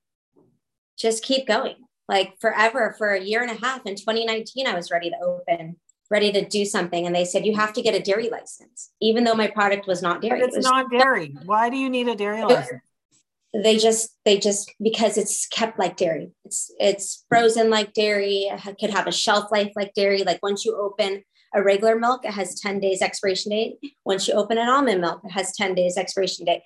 Just 0.98 1.24
keep 1.24 1.48
going. 1.48 1.76
Like 2.08 2.36
forever, 2.40 2.96
for 2.98 3.10
a 3.10 3.22
year 3.22 3.42
and 3.42 3.52
a 3.52 3.66
half 3.66 3.86
in 3.86 3.96
2019, 3.96 4.68
I 4.68 4.76
was 4.76 4.92
ready 4.92 5.10
to 5.10 5.18
open 5.22 5.78
ready 6.10 6.32
to 6.32 6.46
do 6.46 6.66
something 6.66 7.06
and 7.06 7.16
they 7.16 7.26
said 7.26 7.46
you 7.46 7.56
have 7.56 7.74
to 7.74 7.82
get 7.82 7.96
a 7.96 8.00
dairy 8.00 8.30
license 8.30 8.92
even 9.02 9.24
though 9.24 9.36
my 9.36 9.48
product 9.48 9.88
was 9.88 10.02
not 10.02 10.22
dairy. 10.22 10.40
But 10.40 10.50
it's 10.50 10.58
it 10.58 10.64
not 10.64 10.90
dairy. 10.90 11.36
Why 11.46 11.70
do 11.70 11.78
you 11.78 11.90
need 11.90 12.08
a 12.08 12.16
dairy 12.16 12.44
license? 12.44 12.82
They 13.54 13.78
just 13.78 14.16
they 14.26 14.38
just 14.38 14.72
because 14.82 15.18
it's 15.18 15.48
kept 15.48 15.80
like 15.80 15.98
dairy. 15.98 16.32
It's 16.46 16.72
it's 16.80 17.26
frozen 17.30 17.70
like 17.70 17.94
dairy. 17.94 18.50
It 18.52 18.78
could 18.80 18.90
have 18.90 19.08
a 19.08 19.12
shelf 19.12 19.52
life 19.52 19.72
like 19.76 19.94
dairy. 19.94 20.24
Like 20.24 20.44
once 20.44 20.66
you 20.66 20.78
open 20.78 21.24
a 21.54 21.64
regular 21.64 21.98
milk 21.98 22.26
it 22.26 22.32
has 22.32 22.60
10 22.60 22.80
days 22.80 23.02
expiration 23.02 23.52
date. 23.52 23.78
Once 24.06 24.28
you 24.28 24.34
open 24.34 24.58
an 24.58 24.68
almond 24.68 25.02
milk 25.02 25.22
it 25.24 25.32
has 25.32 25.56
10 25.56 25.76
days 25.76 25.98
expiration 25.98 26.46
date. 26.46 26.62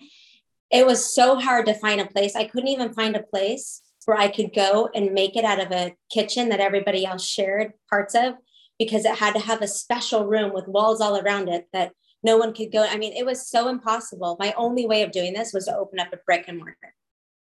It 0.72 0.86
was 0.86 1.14
so 1.14 1.40
hard 1.40 1.66
to 1.68 1.74
find 1.74 2.02
a 2.02 2.06
place. 2.06 2.36
I 2.36 2.46
couldn't 2.46 2.70
even 2.70 2.94
find 2.94 3.16
a 3.16 3.24
place 3.24 3.82
where 4.06 4.18
i 4.18 4.28
could 4.28 4.54
go 4.54 4.90
and 4.96 5.14
make 5.14 5.36
it 5.36 5.46
out 5.46 5.60
of 5.60 5.72
a 5.72 5.96
kitchen 6.12 6.50
that 6.50 6.60
everybody 6.60 7.06
else 7.06 7.26
shared 7.26 7.74
parts 7.90 8.16
of 8.16 8.34
because 8.82 9.06
it 9.06 9.16
had 9.16 9.36
to 9.36 9.40
have 9.40 9.62
a 9.62 9.68
special 9.68 10.26
room 10.26 10.52
with 10.56 10.68
walls 10.68 11.02
all 11.02 11.16
around 11.16 11.48
it 11.48 11.68
that 11.72 11.92
no 12.24 12.36
one 12.38 12.52
could 12.52 12.72
go. 12.72 12.84
I 12.84 12.98
mean, 12.98 13.14
it 13.14 13.24
was 13.24 13.48
so 13.48 13.68
impossible. 13.68 14.38
My 14.40 14.56
only 14.58 14.88
way 14.88 15.04
of 15.04 15.12
doing 15.12 15.34
this 15.34 15.54
was 15.54 15.66
to 15.66 15.78
open 15.78 16.00
up 16.00 16.12
a 16.12 16.18
brick 16.26 16.46
and 16.48 16.58
mortar, 16.58 16.96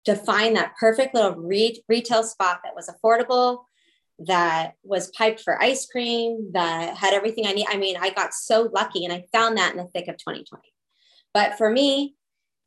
to 0.05 0.15
find 0.15 0.55
that 0.55 0.75
perfect 0.79 1.15
little 1.15 1.33
re- 1.33 1.83
retail 1.89 2.21
spot 2.21 2.59
that 2.63 2.75
was 2.75 2.87
affordable, 2.87 3.63
that 4.19 4.73
was 4.83 5.09
piped 5.09 5.39
for 5.39 5.59
ice 5.59 5.87
cream, 5.87 6.51
that 6.53 6.95
had 6.95 7.15
everything 7.15 7.47
I 7.47 7.53
need. 7.53 7.65
I 7.67 7.77
mean, 7.77 7.97
I 7.99 8.11
got 8.11 8.35
so 8.35 8.69
lucky 8.71 9.03
and 9.03 9.11
I 9.11 9.25
found 9.31 9.57
that 9.57 9.71
in 9.71 9.77
the 9.77 9.85
thick 9.85 10.09
of 10.09 10.17
2020. 10.17 10.61
But 11.33 11.57
for 11.57 11.71
me, 11.71 12.13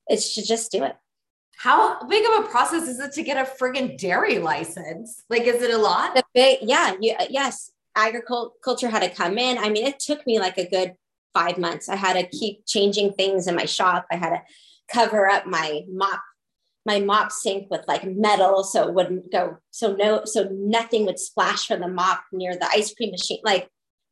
it's 0.08 0.34
to 0.34 0.42
just 0.42 0.72
do 0.72 0.82
it. 0.82 0.96
How 1.58 2.04
big 2.08 2.24
of 2.26 2.44
a 2.44 2.48
process 2.48 2.88
is 2.88 2.98
it 2.98 3.12
to 3.12 3.22
get 3.22 3.36
a 3.36 3.48
friggin' 3.48 3.98
dairy 3.98 4.40
license? 4.40 5.22
Like, 5.30 5.42
is 5.42 5.62
it 5.62 5.72
a 5.72 5.78
lot? 5.78 6.16
The 6.16 6.24
big, 6.34 6.58
yeah, 6.62 6.94
you, 7.00 7.14
yes 7.30 7.70
agriculture 7.96 8.88
had 8.88 9.02
to 9.02 9.10
come 9.10 9.38
in. 9.38 9.58
I 9.58 9.68
mean, 9.68 9.86
it 9.86 10.00
took 10.00 10.26
me 10.26 10.38
like 10.40 10.58
a 10.58 10.68
good 10.68 10.94
five 11.32 11.58
months. 11.58 11.88
I 11.88 11.96
had 11.96 12.14
to 12.14 12.26
keep 12.26 12.66
changing 12.66 13.12
things 13.12 13.46
in 13.46 13.54
my 13.54 13.64
shop. 13.64 14.06
I 14.10 14.16
had 14.16 14.30
to 14.30 14.42
cover 14.92 15.28
up 15.28 15.46
my 15.46 15.82
mop, 15.88 16.20
my 16.86 17.00
mop 17.00 17.32
sink 17.32 17.70
with 17.70 17.86
like 17.88 18.04
metal 18.06 18.62
so 18.64 18.88
it 18.88 18.94
wouldn't 18.94 19.32
go, 19.32 19.58
so 19.70 19.94
no, 19.94 20.22
so 20.24 20.48
nothing 20.52 21.06
would 21.06 21.18
splash 21.18 21.66
from 21.66 21.80
the 21.80 21.88
mop 21.88 22.22
near 22.32 22.54
the 22.54 22.66
ice 22.66 22.94
cream 22.94 23.10
machine. 23.10 23.40
Like 23.44 23.68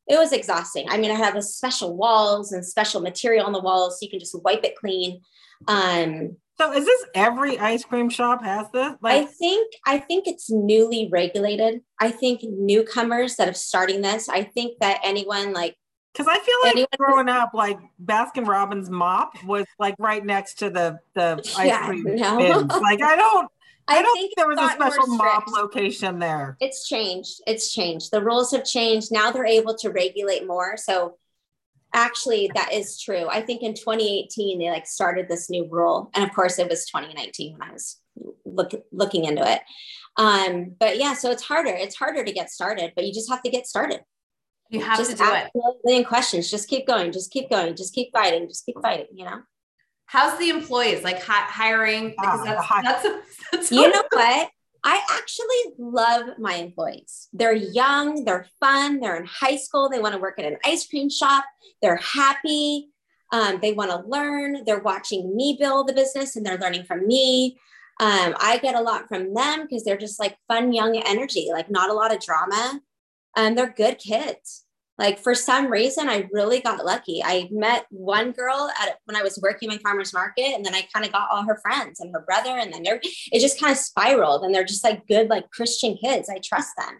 it 0.07 0.17
was 0.17 0.33
exhausting. 0.33 0.87
I 0.89 0.97
mean, 0.97 1.11
I 1.11 1.15
have 1.15 1.35
a 1.35 1.41
special 1.41 1.95
walls 1.95 2.51
and 2.51 2.65
special 2.65 3.01
material 3.01 3.45
on 3.45 3.53
the 3.53 3.61
walls 3.61 3.99
so 3.99 4.05
you 4.05 4.09
can 4.09 4.19
just 4.19 4.35
wipe 4.43 4.63
it 4.63 4.75
clean. 4.75 5.21
Um, 5.67 6.37
so 6.59 6.71
is 6.71 6.85
this 6.85 7.05
every 7.15 7.57
ice 7.57 7.83
cream 7.83 8.09
shop 8.09 8.43
has 8.43 8.67
this? 8.71 8.93
Like- 9.01 9.23
I 9.23 9.25
think 9.25 9.73
I 9.85 9.97
think 9.99 10.27
it's 10.27 10.49
newly 10.49 11.09
regulated. 11.11 11.81
I 11.99 12.11
think 12.11 12.41
newcomers 12.43 13.35
that 13.37 13.49
are 13.49 13.53
starting 13.53 14.01
this. 14.01 14.29
I 14.29 14.43
think 14.43 14.79
that 14.79 14.99
anyone 15.03 15.53
like 15.53 15.75
because 16.13 16.27
I 16.27 16.37
feel 16.37 16.55
like 16.63 16.71
anyone 16.73 16.87
growing 16.97 17.29
up, 17.29 17.51
like 17.53 17.79
Baskin 18.03 18.47
Robbins 18.47 18.89
mop 18.89 19.43
was 19.45 19.65
like 19.79 19.95
right 19.97 20.23
next 20.23 20.59
to 20.59 20.69
the 20.69 20.99
the 21.15 21.41
ice 21.57 21.67
yeah, 21.67 21.85
cream 21.87 22.03
no. 22.15 22.37
bins. 22.37 22.71
Like 22.81 23.01
I 23.01 23.15
don't. 23.15 23.49
I, 23.85 23.97
I 23.97 24.01
don't 24.01 24.15
think, 24.15 24.29
think 24.29 24.37
there 24.37 24.47
was 24.47 24.57
a 24.59 24.75
special 24.75 25.07
mop 25.07 25.45
location 25.49 26.17
there. 26.17 26.55
It's 26.61 26.87
changed. 26.87 27.41
It's 27.45 27.73
changed. 27.73 28.11
The 28.11 28.23
rules 28.23 28.51
have 28.51 28.63
changed. 28.63 29.11
Now 29.11 29.29
they're 29.29 29.45
able 29.45 29.75
to 29.79 29.89
regulate 29.89 30.47
more. 30.47 30.77
So 30.77 31.17
actually 31.93 32.49
that 32.55 32.73
is 32.73 32.99
true. 32.99 33.27
I 33.29 33.41
think 33.41 33.61
in 33.61 33.73
2018 33.73 34.59
they 34.59 34.69
like 34.69 34.87
started 34.87 35.27
this 35.27 35.49
new 35.49 35.67
rule 35.69 36.09
and 36.13 36.23
of 36.23 36.33
course 36.33 36.59
it 36.59 36.69
was 36.69 36.85
2019 36.85 37.57
when 37.57 37.69
i 37.69 37.71
was 37.71 37.97
look, 38.45 38.71
looking 38.91 39.25
into 39.25 39.49
it. 39.49 39.61
Um 40.17 40.75
but 40.79 40.97
yeah 40.97 41.13
so 41.13 41.31
it's 41.31 41.43
harder. 41.43 41.73
It's 41.73 41.95
harder 41.95 42.23
to 42.23 42.31
get 42.31 42.49
started 42.49 42.93
but 42.95 43.05
you 43.05 43.13
just 43.13 43.29
have 43.29 43.43
to 43.43 43.49
get 43.49 43.67
started. 43.67 44.01
You 44.69 44.81
have 44.81 44.97
just 44.97 45.11
to 45.11 45.17
do 45.17 45.25
it. 45.25 45.51
million 45.83 46.03
questions. 46.03 46.49
Just 46.49 46.67
keep 46.67 46.87
going. 46.87 47.11
Just 47.11 47.31
keep 47.31 47.49
going. 47.49 47.75
Just 47.75 47.93
keep 47.93 48.11
fighting. 48.11 48.47
Just 48.47 48.65
keep 48.65 48.75
fighting 48.81 49.07
you 49.13 49.25
know? 49.25 49.41
How's 50.05 50.37
the 50.37 50.49
employees? 50.49 51.03
Like 51.03 51.21
hi- 51.21 51.47
hiring? 51.49 52.09
Because 52.09 52.43
that's, 52.43 52.67
that's, 52.83 53.07
that's 53.51 53.71
you 53.71 53.89
know 53.89 54.03
what 54.11 54.49
I 54.83 55.01
actually 55.11 55.75
love 55.77 56.37
my 56.39 56.55
employees. 56.55 57.29
They're 57.31 57.53
young, 57.53 58.25
they're 58.25 58.47
fun, 58.59 58.99
they're 58.99 59.15
in 59.15 59.25
high 59.25 59.55
school, 59.55 59.89
they 59.89 59.99
want 59.99 60.13
to 60.13 60.19
work 60.19 60.39
at 60.39 60.45
an 60.45 60.57
ice 60.65 60.85
cream 60.87 61.09
shop, 61.09 61.45
they're 61.81 61.97
happy, 61.97 62.89
um, 63.31 63.59
they 63.61 63.71
want 63.71 63.91
to 63.91 64.07
learn, 64.07 64.63
they're 64.65 64.81
watching 64.81 65.35
me 65.35 65.57
build 65.59 65.87
the 65.87 65.93
business 65.93 66.35
and 66.35 66.45
they're 66.45 66.57
learning 66.57 66.83
from 66.83 67.07
me. 67.07 67.57
Um, 67.99 68.35
I 68.39 68.59
get 68.61 68.75
a 68.75 68.81
lot 68.81 69.07
from 69.07 69.33
them 69.33 69.61
because 69.61 69.83
they're 69.83 69.97
just 69.97 70.19
like 70.19 70.37
fun, 70.47 70.73
young 70.73 70.97
energy, 70.97 71.49
like 71.51 71.69
not 71.69 71.89
a 71.89 71.93
lot 71.93 72.13
of 72.13 72.21
drama. 72.21 72.81
And 73.35 73.57
they're 73.57 73.73
good 73.75 73.97
kids. 73.97 74.65
Like 74.99 75.19
for 75.19 75.33
some 75.33 75.71
reason, 75.71 76.07
I 76.07 76.29
really 76.31 76.59
got 76.61 76.85
lucky. 76.85 77.23
I 77.23 77.49
met 77.51 77.85
one 77.89 78.31
girl 78.31 78.69
at 78.79 78.97
when 79.05 79.15
I 79.15 79.23
was 79.23 79.39
working 79.41 79.69
my 79.69 79.79
farmers 79.79 80.13
market, 80.13 80.53
and 80.53 80.63
then 80.63 80.75
I 80.75 80.87
kind 80.93 81.05
of 81.05 81.11
got 81.11 81.29
all 81.31 81.43
her 81.43 81.59
friends 81.61 81.99
and 81.99 82.13
her 82.13 82.21
brother, 82.21 82.57
and 82.57 82.71
then 82.71 82.83
they're 82.83 83.01
it 83.03 83.39
just 83.39 83.59
kind 83.59 83.71
of 83.71 83.77
spiraled, 83.77 84.43
and 84.43 84.53
they're 84.53 84.63
just 84.63 84.83
like 84.83 85.07
good, 85.07 85.29
like 85.29 85.49
Christian 85.49 85.97
kids. 85.97 86.29
I 86.29 86.37
trust 86.37 86.75
them, 86.77 86.99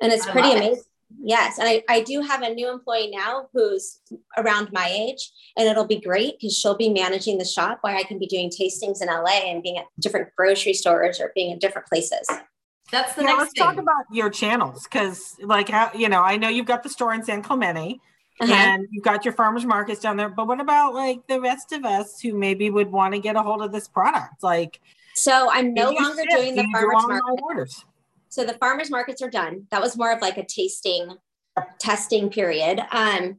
and 0.00 0.12
it's 0.12 0.26
pretty 0.26 0.52
amazing. 0.52 0.74
It. 0.74 0.84
Yes, 1.22 1.58
and 1.58 1.66
I, 1.68 1.82
I 1.88 2.02
do 2.02 2.20
have 2.20 2.42
a 2.42 2.54
new 2.54 2.70
employee 2.70 3.10
now 3.12 3.48
who's 3.52 3.98
around 4.36 4.70
my 4.72 4.86
age, 4.86 5.30
and 5.56 5.68
it'll 5.68 5.86
be 5.86 6.00
great 6.00 6.34
because 6.38 6.56
she'll 6.56 6.76
be 6.76 6.88
managing 6.88 7.38
the 7.38 7.44
shop 7.44 7.78
while 7.80 7.96
I 7.96 8.04
can 8.04 8.18
be 8.18 8.26
doing 8.26 8.48
tastings 8.48 9.02
in 9.02 9.08
LA 9.08 9.50
and 9.50 9.62
being 9.62 9.78
at 9.78 9.86
different 9.98 10.28
grocery 10.36 10.74
stores 10.74 11.20
or 11.20 11.32
being 11.34 11.50
in 11.50 11.58
different 11.58 11.88
places. 11.88 12.28
That's 12.90 13.14
the 13.14 13.22
yeah, 13.22 13.28
next 13.28 13.38
let's 13.38 13.52
thing. 13.52 13.64
talk 13.64 13.76
about 13.76 14.04
your 14.10 14.30
channels 14.30 14.84
because 14.84 15.36
like 15.42 15.68
how 15.68 15.90
you 15.94 16.08
know 16.08 16.22
i 16.22 16.36
know 16.36 16.48
you've 16.48 16.66
got 16.66 16.82
the 16.82 16.88
store 16.88 17.14
in 17.14 17.22
san 17.22 17.42
clemente 17.42 18.00
uh-huh. 18.40 18.52
and 18.52 18.86
you've 18.90 19.04
got 19.04 19.24
your 19.24 19.34
farmers 19.34 19.64
markets 19.64 20.00
down 20.00 20.16
there 20.16 20.28
but 20.28 20.46
what 20.46 20.60
about 20.60 20.94
like 20.94 21.26
the 21.28 21.40
rest 21.40 21.72
of 21.72 21.84
us 21.84 22.20
who 22.20 22.34
maybe 22.34 22.70
would 22.70 22.90
want 22.90 23.14
to 23.14 23.20
get 23.20 23.36
a 23.36 23.42
hold 23.42 23.62
of 23.62 23.72
this 23.72 23.86
product 23.86 24.42
like 24.42 24.80
so 25.14 25.48
i'm 25.52 25.72
no 25.72 25.90
longer 25.90 26.22
ship? 26.22 26.38
doing 26.38 26.54
the 26.54 26.66
farmers 26.72 27.04
market 27.06 27.42
orders? 27.42 27.84
so 28.28 28.44
the 28.44 28.54
farmers 28.54 28.90
markets 28.90 29.22
are 29.22 29.30
done 29.30 29.66
that 29.70 29.80
was 29.80 29.96
more 29.96 30.12
of 30.12 30.20
like 30.20 30.36
a 30.36 30.44
tasting 30.44 31.16
testing 31.78 32.30
period 32.30 32.80
um 32.90 33.36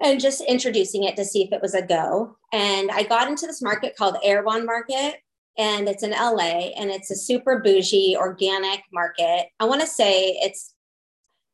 and 0.00 0.20
just 0.20 0.40
introducing 0.42 1.02
it 1.02 1.16
to 1.16 1.24
see 1.24 1.42
if 1.42 1.52
it 1.52 1.60
was 1.60 1.74
a 1.74 1.82
go 1.82 2.36
and 2.52 2.90
i 2.92 3.02
got 3.02 3.28
into 3.28 3.46
this 3.46 3.60
market 3.60 3.96
called 3.96 4.16
erewhon 4.22 4.64
market 4.64 5.16
and 5.58 5.88
it's 5.88 6.04
in 6.04 6.12
LA 6.12 6.70
and 6.76 6.90
it's 6.90 7.10
a 7.10 7.16
super 7.16 7.58
bougie 7.58 8.16
organic 8.16 8.82
market. 8.92 9.48
I 9.58 9.64
want 9.64 9.80
to 9.80 9.86
say 9.86 10.38
it's 10.40 10.74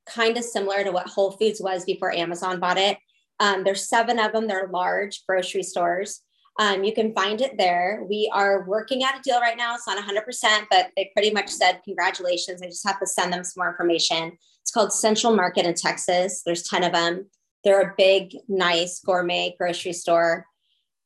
kind 0.06 0.36
of 0.36 0.44
similar 0.44 0.84
to 0.84 0.92
what 0.92 1.08
Whole 1.08 1.32
Foods 1.32 1.60
was 1.60 1.84
before 1.84 2.12
Amazon 2.12 2.60
bought 2.60 2.76
it. 2.76 2.98
Um, 3.40 3.64
there's 3.64 3.88
seven 3.88 4.18
of 4.18 4.32
them, 4.32 4.46
they're 4.46 4.68
large 4.68 5.24
grocery 5.26 5.62
stores. 5.62 6.20
Um, 6.60 6.84
you 6.84 6.92
can 6.92 7.12
find 7.14 7.40
it 7.40 7.58
there. 7.58 8.06
We 8.08 8.30
are 8.32 8.64
working 8.68 9.02
at 9.02 9.18
a 9.18 9.22
deal 9.22 9.40
right 9.40 9.56
now. 9.56 9.74
It's 9.74 9.88
not 9.88 9.98
100%, 9.98 10.66
but 10.70 10.90
they 10.96 11.10
pretty 11.12 11.32
much 11.32 11.48
said, 11.48 11.80
Congratulations. 11.84 12.62
I 12.62 12.66
just 12.66 12.86
have 12.86 13.00
to 13.00 13.06
send 13.06 13.32
them 13.32 13.42
some 13.42 13.62
more 13.62 13.70
information. 13.70 14.38
It's 14.62 14.70
called 14.70 14.92
Central 14.92 15.34
Market 15.34 15.66
in 15.66 15.74
Texas. 15.74 16.42
There's 16.46 16.62
10 16.62 16.84
of 16.84 16.92
them. 16.92 17.28
They're 17.64 17.80
a 17.80 17.94
big, 17.96 18.36
nice 18.46 19.00
gourmet 19.00 19.56
grocery 19.58 19.94
store. 19.94 20.46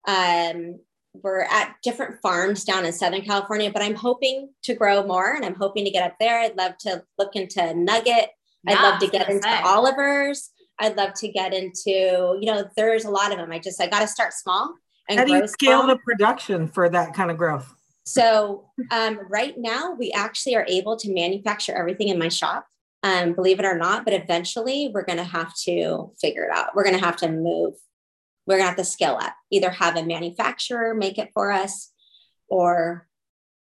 Um, 0.06 0.80
we're 1.22 1.42
at 1.42 1.76
different 1.82 2.20
farms 2.20 2.64
down 2.64 2.84
in 2.84 2.92
Southern 2.92 3.22
California, 3.22 3.70
but 3.72 3.82
I'm 3.82 3.94
hoping 3.94 4.50
to 4.64 4.74
grow 4.74 5.04
more 5.04 5.34
and 5.34 5.44
I'm 5.44 5.54
hoping 5.54 5.84
to 5.84 5.90
get 5.90 6.04
up 6.04 6.16
there. 6.18 6.40
I'd 6.40 6.56
love 6.56 6.76
to 6.78 7.02
look 7.18 7.36
into 7.36 7.74
Nugget. 7.74 8.30
Yeah, 8.64 8.74
I'd 8.74 8.82
love 8.82 9.00
to 9.00 9.08
get 9.08 9.28
into 9.28 9.42
say. 9.42 9.60
Oliver's. 9.62 10.50
I'd 10.80 10.96
love 10.96 11.14
to 11.14 11.28
get 11.28 11.52
into, 11.52 12.38
you 12.40 12.46
know, 12.46 12.68
there's 12.76 13.04
a 13.04 13.10
lot 13.10 13.32
of 13.32 13.38
them. 13.38 13.50
I 13.50 13.58
just, 13.58 13.80
I 13.80 13.88
got 13.88 14.00
to 14.00 14.08
start 14.08 14.32
small 14.32 14.74
and 15.08 15.18
How 15.18 15.24
do 15.24 15.34
you 15.34 15.48
scale 15.48 15.80
small. 15.80 15.88
the 15.88 15.96
production 15.96 16.68
for 16.68 16.88
that 16.88 17.14
kind 17.14 17.30
of 17.30 17.36
growth? 17.36 17.74
So 18.04 18.66
um, 18.90 19.20
right 19.28 19.54
now, 19.56 19.94
we 19.98 20.12
actually 20.12 20.56
are 20.56 20.64
able 20.68 20.96
to 20.96 21.12
manufacture 21.12 21.74
everything 21.76 22.08
in 22.08 22.18
my 22.18 22.28
shop. 22.28 22.66
Um, 23.02 23.32
believe 23.32 23.60
it 23.60 23.64
or 23.64 23.76
not, 23.76 24.04
but 24.04 24.14
eventually 24.14 24.90
we're 24.92 25.04
going 25.04 25.18
to 25.18 25.24
have 25.24 25.54
to 25.64 26.10
figure 26.20 26.42
it 26.44 26.50
out. 26.50 26.74
We're 26.74 26.84
going 26.84 26.98
to 26.98 27.04
have 27.04 27.16
to 27.18 27.30
move 27.30 27.74
we're 28.48 28.56
going 28.56 28.64
to 28.64 28.68
have 28.68 28.76
to 28.76 28.84
scale 28.84 29.18
up, 29.20 29.36
either 29.50 29.70
have 29.70 29.96
a 29.96 30.02
manufacturer 30.02 30.94
make 30.94 31.18
it 31.18 31.30
for 31.34 31.52
us 31.52 31.92
or 32.48 33.06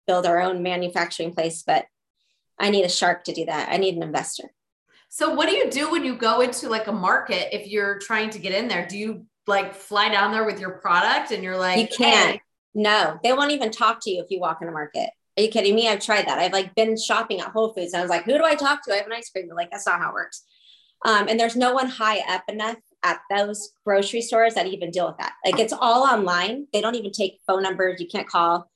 build 0.08 0.26
our 0.26 0.40
own 0.40 0.64
manufacturing 0.64 1.34
place. 1.34 1.62
But 1.62 1.86
I 2.58 2.70
need 2.70 2.86
a 2.86 2.90
shark 2.90 3.26
to 3.26 3.34
do 3.34 3.46
that. 3.46 3.70
I 3.70 3.78
need 3.78 3.96
an 3.96 4.04
investor. 4.04 4.52
So, 5.10 5.34
what 5.34 5.50
do 5.50 5.56
you 5.56 5.70
do 5.70 5.92
when 5.92 6.06
you 6.06 6.16
go 6.16 6.40
into 6.40 6.70
like 6.70 6.88
a 6.88 6.94
market 6.94 7.54
if 7.54 7.68
you're 7.68 8.00
trying 8.00 8.30
to 8.30 8.40
get 8.40 8.54
in 8.54 8.70
there? 8.70 8.88
Do 8.88 8.98
you 8.98 9.26
like 9.46 9.76
fly 9.76 10.08
down 10.08 10.32
there 10.32 10.46
with 10.46 10.60
your 10.60 10.72
product 10.72 11.32
and 11.32 11.44
you're 11.44 11.58
like, 11.58 11.80
you 11.80 11.98
can't. 11.98 12.36
Hey. 12.36 12.42
No, 12.74 13.20
they 13.22 13.34
won't 13.34 13.52
even 13.52 13.72
talk 13.72 14.00
to 14.04 14.10
you 14.10 14.24
if 14.24 14.32
you 14.32 14.40
walk 14.40 14.60
in 14.62 14.70
a 14.70 14.72
market. 14.72 15.10
Are 15.38 15.44
you 15.44 15.50
kidding 15.50 15.76
me? 15.76 15.90
I've 15.90 16.00
tried 16.00 16.28
that. 16.28 16.40
I've 16.40 16.54
like 16.54 16.74
been 16.76 16.98
shopping 16.98 17.42
at 17.42 17.48
Whole 17.48 17.74
Foods 17.74 17.92
and 17.92 18.00
I 18.00 18.04
was 18.04 18.10
like, 18.10 18.24
who 18.24 18.38
do 18.38 18.46
I 18.46 18.56
talk 18.56 18.84
to? 18.86 18.94
I 18.94 18.98
have 18.98 19.08
an 19.08 19.14
ice 19.14 19.30
cream. 19.30 19.48
They're 19.48 19.56
like, 19.56 19.72
that's 19.72 19.86
not 19.86 20.00
how 20.00 20.12
it 20.12 20.14
works. 20.14 20.44
Um, 21.06 21.28
and 21.28 21.38
there's 21.38 21.58
no 21.58 21.74
one 21.74 21.88
high 21.88 22.20
up 22.34 22.44
enough 22.48 22.78
at 23.04 23.22
those 23.30 23.72
grocery 23.86 24.22
stores 24.22 24.54
that 24.56 24.68
even 24.68 24.92
deal 24.92 25.08
with 25.08 25.18
that. 25.18 25.34
Like 25.46 25.60
it's 25.60 25.74
all 25.74 26.04
online. 26.04 26.68
They 26.72 26.82
don't 26.82 26.96
even 26.96 27.12
take 27.12 27.40
phone 27.48 27.64
numbers. 27.64 28.00
You 28.00 28.08
can't 28.08 28.28
call. 28.28 28.70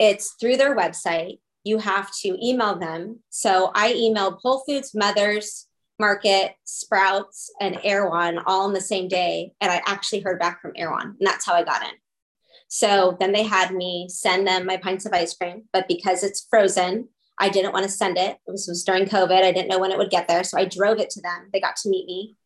It's 0.00 0.34
through 0.40 0.56
their 0.56 0.76
website. 0.76 1.40
You 1.64 1.78
have 1.78 2.10
to 2.22 2.36
email 2.44 2.78
them. 2.78 3.20
So 3.30 3.70
I 3.74 3.92
emailed 3.92 4.38
Whole 4.40 4.64
Foods, 4.66 4.94
Mothers 4.94 5.66
Market, 5.98 6.54
Sprouts, 6.64 7.50
and 7.60 7.78
Erewhon 7.84 8.40
all 8.46 8.66
in 8.66 8.74
the 8.74 8.80
same 8.80 9.06
day. 9.06 9.52
And 9.60 9.70
I 9.70 9.82
actually 9.86 10.20
heard 10.20 10.40
back 10.40 10.60
from 10.60 10.72
Erewhon. 10.74 11.16
And 11.18 11.26
that's 11.26 11.46
how 11.46 11.54
I 11.54 11.62
got 11.62 11.82
in. 11.82 11.94
So 12.68 13.16
then 13.20 13.32
they 13.32 13.42
had 13.42 13.72
me 13.74 14.08
send 14.08 14.46
them 14.46 14.66
my 14.66 14.78
pints 14.78 15.06
of 15.06 15.12
ice 15.12 15.34
cream. 15.34 15.64
But 15.72 15.88
because 15.88 16.24
it's 16.24 16.46
frozen, 16.48 17.08
I 17.38 17.50
didn't 17.50 17.72
want 17.72 17.84
to 17.84 17.90
send 17.90 18.18
it. 18.18 18.38
Was, 18.46 18.66
was 18.66 18.82
during 18.82 19.04
COVID. 19.04 19.44
I 19.44 19.52
didn't 19.52 19.68
know 19.68 19.78
when 19.78 19.92
it 19.92 19.98
would 19.98 20.10
get 20.10 20.26
there. 20.26 20.42
So 20.42 20.58
I 20.58 20.64
drove 20.64 20.98
it 20.98 21.10
to 21.10 21.20
them. 21.20 21.50
They 21.52 21.60
got 21.60 21.76
to 21.76 21.88
meet 21.88 22.06
me 22.06 22.36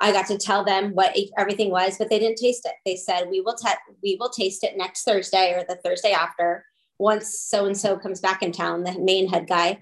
I 0.00 0.12
got 0.12 0.26
to 0.28 0.38
tell 0.38 0.64
them 0.64 0.92
what 0.92 1.16
everything 1.38 1.70
was, 1.70 1.98
but 1.98 2.10
they 2.10 2.18
didn't 2.18 2.38
taste 2.38 2.66
it. 2.66 2.74
They 2.84 2.96
said 2.96 3.28
we 3.30 3.40
will 3.40 3.54
te- 3.54 3.68
we 4.02 4.16
will 4.18 4.30
taste 4.30 4.64
it 4.64 4.76
next 4.76 5.04
Thursday 5.04 5.54
or 5.54 5.64
the 5.68 5.76
Thursday 5.76 6.12
after 6.12 6.64
once 6.98 7.38
so 7.38 7.66
and 7.66 7.76
so 7.76 7.96
comes 7.96 8.20
back 8.20 8.42
in 8.42 8.52
town, 8.52 8.84
the 8.84 8.98
main 8.98 9.28
head 9.28 9.46
guy. 9.48 9.80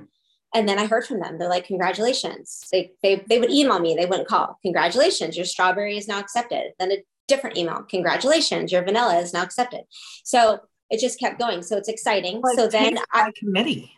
And 0.54 0.68
then 0.68 0.78
I 0.78 0.86
heard 0.86 1.06
from 1.06 1.20
them. 1.20 1.38
They're 1.38 1.48
like, 1.48 1.66
congratulations. 1.66 2.66
They, 2.70 2.92
they, 3.02 3.24
they 3.26 3.38
would 3.38 3.50
email 3.50 3.78
me. 3.78 3.94
They 3.94 4.04
wouldn't 4.04 4.28
call. 4.28 4.58
Congratulations. 4.62 5.36
Your 5.36 5.46
strawberry 5.46 5.96
is 5.96 6.08
now 6.08 6.18
accepted. 6.18 6.72
Then 6.78 6.92
a 6.92 7.02
different 7.26 7.56
email. 7.56 7.82
Congratulations. 7.88 8.70
Your 8.70 8.82
vanilla 8.82 9.18
is 9.18 9.32
now 9.32 9.42
accepted. 9.42 9.84
So 10.24 10.60
it 10.90 11.00
just 11.00 11.18
kept 11.18 11.38
going. 11.38 11.62
So 11.62 11.78
it's 11.78 11.88
exciting. 11.88 12.42
so 12.54 12.68
then 12.68 12.98
I 13.12 13.32
committee. 13.34 13.92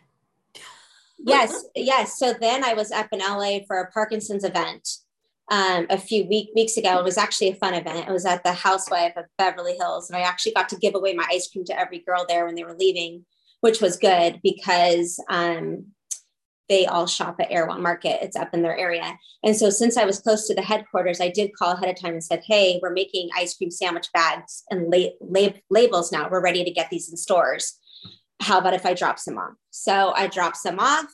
Yes. 1.17 1.65
Yes. 1.75 2.17
So 2.17 2.33
then 2.33 2.63
I 2.63 2.73
was 2.73 2.91
up 2.91 3.07
in 3.11 3.19
LA 3.19 3.59
for 3.67 3.77
a 3.79 3.91
Parkinson's 3.91 4.45
event 4.45 4.87
um, 5.51 5.85
a 5.89 5.97
few 5.97 6.25
week, 6.25 6.49
weeks 6.55 6.77
ago. 6.77 6.97
It 6.99 7.03
was 7.03 7.17
actually 7.17 7.49
a 7.49 7.55
fun 7.55 7.73
event. 7.73 8.07
It 8.07 8.11
was 8.11 8.25
at 8.25 8.43
the 8.43 8.53
Housewife 8.53 9.13
of 9.15 9.25
Beverly 9.37 9.75
Hills, 9.75 10.09
and 10.09 10.17
I 10.17 10.21
actually 10.21 10.53
got 10.53 10.69
to 10.69 10.77
give 10.77 10.95
away 10.95 11.13
my 11.13 11.25
ice 11.29 11.47
cream 11.49 11.65
to 11.65 11.79
every 11.79 11.99
girl 11.99 12.25
there 12.27 12.45
when 12.45 12.55
they 12.55 12.63
were 12.63 12.75
leaving, 12.77 13.25
which 13.61 13.81
was 13.81 13.97
good 13.97 14.39
because 14.43 15.19
um, 15.29 15.85
they 16.67 16.85
all 16.85 17.05
shop 17.05 17.35
at 17.39 17.51
Erewhon 17.51 17.81
Market. 17.81 18.23
It's 18.23 18.35
up 18.35 18.49
in 18.53 18.61
their 18.61 18.77
area. 18.77 19.17
And 19.43 19.55
so, 19.55 19.69
since 19.69 19.97
I 19.97 20.05
was 20.05 20.19
close 20.19 20.47
to 20.47 20.55
the 20.55 20.61
headquarters, 20.61 21.21
I 21.21 21.29
did 21.29 21.55
call 21.55 21.73
ahead 21.73 21.89
of 21.89 22.01
time 22.01 22.13
and 22.13 22.23
said, 22.23 22.41
Hey, 22.45 22.79
we're 22.81 22.91
making 22.91 23.29
ice 23.35 23.55
cream 23.55 23.71
sandwich 23.71 24.07
bags 24.13 24.63
and 24.71 24.89
la- 24.91 25.09
lab- 25.21 25.59
labels 25.69 26.11
now. 26.11 26.27
We're 26.29 26.41
ready 26.41 26.63
to 26.63 26.71
get 26.71 26.89
these 26.89 27.09
in 27.09 27.17
stores. 27.17 27.77
How 28.41 28.57
about 28.57 28.73
if 28.73 28.85
I 28.85 28.93
drop 28.93 29.19
some 29.19 29.37
off? 29.37 29.53
So, 29.69 30.13
I 30.15 30.27
dropped 30.27 30.57
some 30.57 30.79
off. 30.79 31.05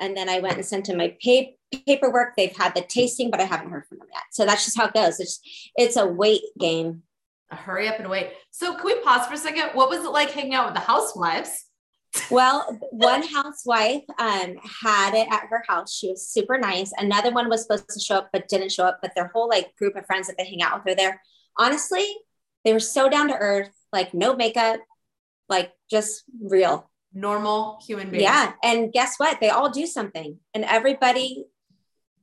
And 0.00 0.16
then 0.16 0.28
I 0.28 0.40
went 0.40 0.56
and 0.56 0.66
sent 0.66 0.86
them 0.86 0.98
my 0.98 1.16
pay- 1.22 1.56
paperwork. 1.86 2.36
They've 2.36 2.56
had 2.56 2.74
the 2.74 2.82
tasting, 2.82 3.30
but 3.30 3.40
I 3.40 3.44
haven't 3.44 3.70
heard 3.70 3.86
from 3.86 3.98
them 3.98 4.08
yet. 4.12 4.24
So 4.30 4.44
that's 4.44 4.64
just 4.64 4.76
how 4.76 4.86
it 4.86 4.94
goes. 4.94 5.20
It's 5.20 5.40
it's 5.76 5.96
a 5.96 6.06
wait 6.06 6.42
game. 6.58 7.02
A 7.50 7.56
hurry 7.56 7.88
up 7.88 7.98
and 8.00 8.10
wait. 8.10 8.32
So 8.50 8.74
can 8.74 8.84
we 8.84 9.00
pause 9.00 9.26
for 9.26 9.34
a 9.34 9.38
second? 9.38 9.70
What 9.74 9.88
was 9.88 10.04
it 10.04 10.10
like 10.10 10.30
hanging 10.30 10.54
out 10.54 10.66
with 10.66 10.74
the 10.74 10.80
housewives? 10.80 11.64
well, 12.30 12.78
one 12.90 13.22
housewife 13.22 14.02
um, 14.18 14.56
had 14.82 15.14
it 15.14 15.28
at 15.30 15.46
her 15.50 15.64
house. 15.68 15.94
She 15.94 16.08
was 16.08 16.28
super 16.28 16.58
nice. 16.58 16.92
Another 16.96 17.30
one 17.30 17.48
was 17.48 17.62
supposed 17.62 17.88
to 17.90 18.00
show 18.00 18.16
up 18.16 18.30
but 18.32 18.48
didn't 18.48 18.72
show 18.72 18.84
up. 18.84 18.98
But 19.00 19.12
their 19.14 19.30
whole 19.34 19.48
like 19.48 19.74
group 19.76 19.96
of 19.96 20.06
friends 20.06 20.26
that 20.26 20.36
they 20.38 20.44
hang 20.44 20.62
out 20.62 20.84
with 20.84 20.92
are 20.92 20.96
there. 20.96 21.22
Honestly, 21.58 22.06
they 22.64 22.72
were 22.72 22.80
so 22.80 23.08
down 23.08 23.28
to 23.28 23.36
earth, 23.36 23.70
like 23.92 24.12
no 24.12 24.34
makeup, 24.34 24.80
like 25.48 25.72
just 25.90 26.24
real 26.42 26.90
normal 27.16 27.80
human 27.84 28.10
beings. 28.10 28.22
Yeah. 28.22 28.52
And 28.62 28.92
guess 28.92 29.16
what? 29.16 29.40
They 29.40 29.48
all 29.48 29.70
do 29.70 29.86
something. 29.86 30.38
And 30.54 30.64
everybody, 30.64 31.46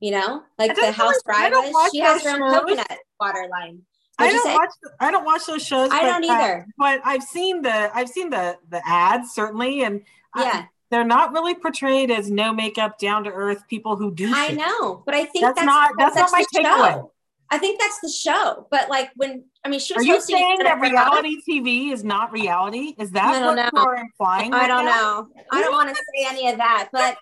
you 0.00 0.12
know, 0.12 0.42
like 0.58 0.74
the 0.74 0.92
house 0.92 1.20
bride 1.24 1.52
she 1.92 1.98
has 1.98 2.22
her 2.22 2.42
own 2.42 2.60
coconut 2.60 2.98
water 3.20 3.46
line. 3.50 3.82
I 4.16 4.30
don't 4.30 4.54
watch. 4.54 4.70
I 5.00 5.10
don't 5.10 5.24
watch 5.24 5.46
those 5.46 5.66
shows. 5.66 5.90
I 5.90 6.02
but, 6.02 6.06
don't 6.06 6.24
either. 6.24 6.58
Uh, 6.60 6.72
but 6.78 7.00
I've 7.04 7.24
seen 7.24 7.62
the 7.62 7.90
I've 7.92 8.08
seen 8.08 8.30
the 8.30 8.56
the 8.70 8.80
ads 8.86 9.32
certainly, 9.32 9.82
and 9.82 10.02
yeah, 10.36 10.42
I, 10.44 10.68
they're 10.90 11.04
not 11.04 11.32
really 11.32 11.56
portrayed 11.56 12.12
as 12.12 12.30
no 12.30 12.52
makeup, 12.52 13.00
down 13.00 13.24
to 13.24 13.30
earth 13.30 13.64
people 13.68 13.96
who 13.96 14.14
do. 14.14 14.32
I 14.32 14.52
know, 14.52 15.02
but 15.04 15.16
I 15.16 15.24
think 15.24 15.44
that's, 15.44 15.56
that's 15.56 15.66
not 15.66 15.90
that's, 15.98 16.14
that's 16.14 16.32
not 16.32 16.44
my 16.54 16.62
takeaway. 16.62 17.10
I 17.54 17.58
think 17.58 17.78
that's 17.78 18.00
the 18.00 18.08
show. 18.10 18.66
But 18.68 18.88
like 18.88 19.10
when 19.14 19.44
I 19.64 19.68
mean, 19.68 19.78
she 19.78 19.94
was. 19.94 20.02
Are 20.02 20.06
you 20.06 20.20
saying 20.20 20.58
that 20.64 20.80
reality 20.80 21.36
TV 21.48 21.92
is 21.92 22.02
not 22.02 22.32
reality? 22.32 22.96
Is 22.98 23.12
that 23.12 23.40
what 23.44 23.54
know. 23.54 23.70
you're 23.72 23.94
implying? 23.94 24.52
I 24.52 24.66
don't 24.66 24.84
know. 24.84 25.28
I 25.52 25.60
don't 25.60 25.72
want 25.72 25.88
to 25.88 25.94
say 26.16 26.26
any 26.26 26.50
of 26.50 26.56
that, 26.56 26.88
but 26.92 27.16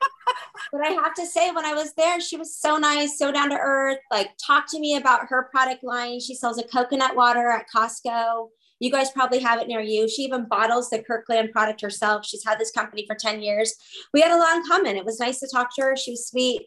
but 0.73 0.81
I 0.81 0.93
have 0.93 1.13
to 1.17 1.27
say, 1.27 1.51
when 1.51 1.67
I 1.67 1.75
was 1.75 1.93
there, 1.99 2.19
she 2.19 2.39
was 2.39 2.57
so 2.57 2.79
nice, 2.79 3.19
so 3.19 3.31
down 3.31 3.51
to 3.51 3.59
earth. 3.59 3.99
Like, 4.11 4.31
talk 4.45 4.65
to 4.71 4.81
me 4.81 4.97
about 4.97 5.27
her 5.29 5.51
product 5.51 5.85
line. 5.85 6.19
She 6.19 6.35
sells 6.35 6.59
a 6.59 6.67
coconut 6.67 7.15
water 7.15 7.51
at 7.51 7.67
Costco. 7.75 8.49
You 8.81 8.91
guys 8.91 9.11
probably 9.11 9.41
have 9.41 9.61
it 9.61 9.69
near 9.69 9.83
you. 9.83 10.09
She 10.09 10.23
even 10.23 10.47
bottles 10.49 10.89
the 10.89 11.03
Kirkland 11.03 11.53
product 11.53 11.83
herself. 11.83 12.25
She's 12.25 12.45
had 12.45 12.59
this 12.59 12.73
company 12.73 13.05
for 13.07 13.15
10 13.15 13.43
years. 13.43 13.75
We 14.15 14.23
had 14.23 14.33
a 14.33 14.41
long 14.41 14.67
comment. 14.67 14.97
It 14.97 15.05
was 15.05 15.21
nice 15.21 15.41
to 15.41 15.49
talk 15.53 15.69
to 15.77 15.83
her. 15.83 15.97
She 15.97 16.13
was 16.13 16.27
sweet. 16.27 16.63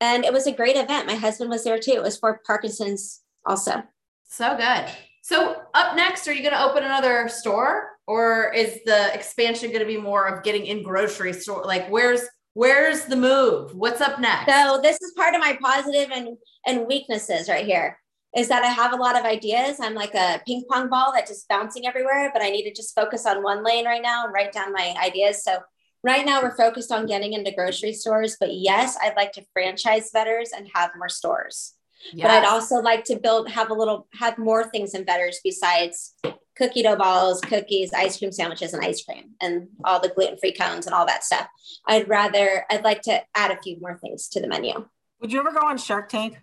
And 0.00 0.24
it 0.24 0.32
was 0.32 0.46
a 0.46 0.52
great 0.52 0.76
event. 0.76 1.06
My 1.06 1.14
husband 1.14 1.50
was 1.50 1.64
there 1.64 1.78
too. 1.78 1.92
It 1.92 2.02
was 2.02 2.18
for 2.18 2.40
Parkinson's 2.46 3.20
also. 3.44 3.82
So 4.24 4.56
good. 4.56 4.86
So 5.22 5.62
up 5.74 5.96
next, 5.96 6.26
are 6.26 6.32
you 6.32 6.42
going 6.42 6.54
to 6.54 6.64
open 6.64 6.82
another 6.82 7.28
store 7.28 7.90
or 8.06 8.52
is 8.52 8.80
the 8.86 9.12
expansion 9.14 9.68
going 9.68 9.80
to 9.80 9.86
be 9.86 9.98
more 9.98 10.26
of 10.26 10.42
getting 10.42 10.66
in 10.66 10.82
grocery 10.82 11.32
store? 11.32 11.64
Like 11.64 11.88
where's, 11.88 12.22
where's 12.54 13.04
the 13.04 13.16
move? 13.16 13.74
What's 13.74 14.00
up 14.00 14.18
next? 14.18 14.50
So 14.50 14.80
this 14.82 15.00
is 15.00 15.12
part 15.16 15.34
of 15.34 15.40
my 15.40 15.58
positive 15.62 16.10
and, 16.10 16.36
and 16.66 16.86
weaknesses 16.86 17.48
right 17.48 17.66
here 17.66 17.98
is 18.36 18.48
that 18.48 18.62
I 18.62 18.68
have 18.68 18.92
a 18.92 18.96
lot 18.96 19.18
of 19.18 19.24
ideas. 19.24 19.78
I'm 19.80 19.94
like 19.94 20.14
a 20.14 20.40
ping 20.46 20.64
pong 20.70 20.88
ball 20.88 21.12
that 21.14 21.26
just 21.26 21.48
bouncing 21.48 21.86
everywhere, 21.86 22.30
but 22.32 22.42
I 22.42 22.50
need 22.50 22.62
to 22.62 22.72
just 22.72 22.94
focus 22.94 23.26
on 23.26 23.42
one 23.42 23.64
lane 23.64 23.86
right 23.86 24.02
now 24.02 24.24
and 24.24 24.32
write 24.32 24.52
down 24.52 24.72
my 24.72 24.94
ideas. 25.02 25.42
So 25.42 25.58
right 26.02 26.24
now 26.24 26.42
we're 26.42 26.56
focused 26.56 26.92
on 26.92 27.06
getting 27.06 27.32
into 27.32 27.50
grocery 27.50 27.92
stores, 27.92 28.36
but 28.38 28.54
yes, 28.54 28.96
I'd 29.02 29.16
like 29.16 29.32
to 29.32 29.44
franchise 29.52 30.10
Vedders 30.14 30.48
and 30.56 30.68
have 30.74 30.90
more 30.96 31.08
stores. 31.08 31.74
Yes. 32.12 32.26
But 32.26 32.30
I'd 32.30 32.48
also 32.48 32.76
like 32.76 33.04
to 33.04 33.18
build, 33.18 33.50
have 33.50 33.70
a 33.70 33.74
little, 33.74 34.08
have 34.14 34.38
more 34.38 34.70
things 34.70 34.94
in 34.94 35.04
Vedders 35.04 35.36
besides 35.44 36.14
cookie 36.56 36.82
dough 36.82 36.96
balls, 36.96 37.40
cookies, 37.40 37.92
ice 37.92 38.18
cream 38.18 38.32
sandwiches, 38.32 38.72
and 38.72 38.84
ice 38.84 39.04
cream, 39.04 39.30
and 39.40 39.68
all 39.84 40.00
the 40.00 40.08
gluten 40.08 40.38
free 40.38 40.52
cones 40.52 40.86
and 40.86 40.94
all 40.94 41.06
that 41.06 41.24
stuff. 41.24 41.46
I'd 41.86 42.08
rather, 42.08 42.64
I'd 42.70 42.84
like 42.84 43.02
to 43.02 43.22
add 43.34 43.50
a 43.50 43.60
few 43.62 43.78
more 43.80 43.98
things 43.98 44.28
to 44.28 44.40
the 44.40 44.48
menu. 44.48 44.86
Would 45.20 45.32
you 45.32 45.40
ever 45.40 45.52
go 45.52 45.66
on 45.66 45.78
Shark 45.78 46.08
Tank? 46.08 46.38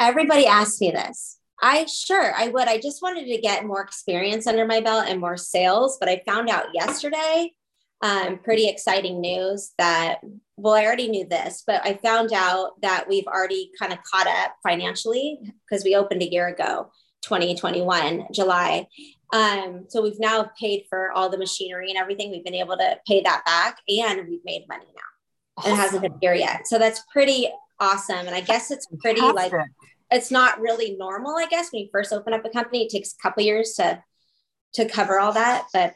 Everybody 0.00 0.46
asks 0.46 0.80
me 0.80 0.90
this. 0.90 1.38
I 1.62 1.86
sure 1.86 2.34
I 2.34 2.48
would. 2.48 2.68
I 2.68 2.78
just 2.78 3.02
wanted 3.02 3.26
to 3.26 3.40
get 3.40 3.64
more 3.64 3.80
experience 3.80 4.46
under 4.46 4.66
my 4.66 4.80
belt 4.80 5.06
and 5.08 5.20
more 5.20 5.38
sales, 5.38 5.96
but 5.98 6.08
I 6.08 6.22
found 6.26 6.50
out 6.50 6.74
yesterday 6.74 7.52
um, 8.02 8.38
pretty 8.38 8.68
exciting 8.68 9.20
news 9.20 9.72
that 9.78 10.20
well 10.56 10.74
i 10.74 10.84
already 10.84 11.08
knew 11.08 11.26
this 11.26 11.64
but 11.66 11.84
i 11.84 11.94
found 11.94 12.32
out 12.32 12.80
that 12.82 13.08
we've 13.08 13.26
already 13.26 13.70
kind 13.78 13.92
of 13.92 13.98
caught 14.02 14.26
up 14.26 14.54
financially 14.62 15.38
because 15.68 15.82
we 15.84 15.94
opened 15.94 16.22
a 16.22 16.30
year 16.30 16.46
ago 16.46 16.90
2021 17.26 18.26
july. 18.32 18.86
Um, 19.32 19.86
so 19.88 20.02
we've 20.02 20.20
now 20.20 20.50
paid 20.58 20.84
for 20.88 21.10
all 21.12 21.28
the 21.28 21.38
machinery 21.38 21.88
and 21.90 21.98
everything. 21.98 22.30
We've 22.30 22.44
been 22.44 22.54
able 22.54 22.76
to 22.76 22.98
pay 23.06 23.20
that 23.22 23.44
back 23.44 23.78
and 23.88 24.28
we've 24.28 24.44
made 24.44 24.66
money 24.68 24.86
now. 24.86 25.58
Awesome. 25.58 25.72
it 25.72 25.76
hasn't 25.76 26.02
been 26.02 26.18
here 26.20 26.34
yet. 26.34 26.66
So 26.68 26.78
that's 26.78 27.02
pretty 27.12 27.48
awesome. 27.80 28.26
And 28.26 28.30
i 28.34 28.40
guess 28.40 28.70
it's 28.70 28.86
pretty 29.00 29.20
Fantastic. 29.20 29.52
like 29.52 29.68
it's 30.12 30.30
not 30.30 30.60
really 30.60 30.96
normal 30.96 31.36
i 31.36 31.46
guess 31.46 31.72
when 31.72 31.82
you 31.82 31.88
first 31.90 32.12
open 32.12 32.32
up 32.32 32.44
a 32.44 32.50
company. 32.50 32.84
It 32.84 32.90
takes 32.90 33.12
a 33.12 33.22
couple 33.22 33.42
years 33.42 33.74
to 33.74 34.02
to 34.74 34.88
cover 34.88 35.18
all 35.18 35.32
that 35.32 35.66
but 35.72 35.94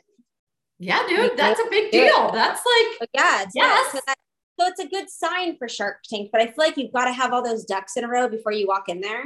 yeah, 0.80 1.06
dude, 1.06 1.36
that's 1.36 1.60
a 1.60 1.68
big 1.70 1.92
deal. 1.92 2.32
That's 2.32 2.62
like, 2.64 2.98
but 2.98 3.08
yeah, 3.12 3.42
it's 3.42 3.52
yes. 3.54 3.92
So, 3.92 4.00
that, 4.06 4.16
so 4.58 4.66
it's 4.66 4.80
a 4.80 4.88
good 4.88 5.10
sign 5.10 5.56
for 5.58 5.68
Shark 5.68 5.98
Tank, 6.08 6.30
but 6.32 6.40
I 6.40 6.46
feel 6.46 6.54
like 6.56 6.76
you've 6.78 6.92
got 6.92 7.04
to 7.04 7.12
have 7.12 7.34
all 7.34 7.44
those 7.44 7.64
ducks 7.64 7.96
in 7.96 8.04
a 8.04 8.08
row 8.08 8.28
before 8.28 8.52
you 8.52 8.66
walk 8.66 8.88
in 8.88 9.00
there. 9.00 9.24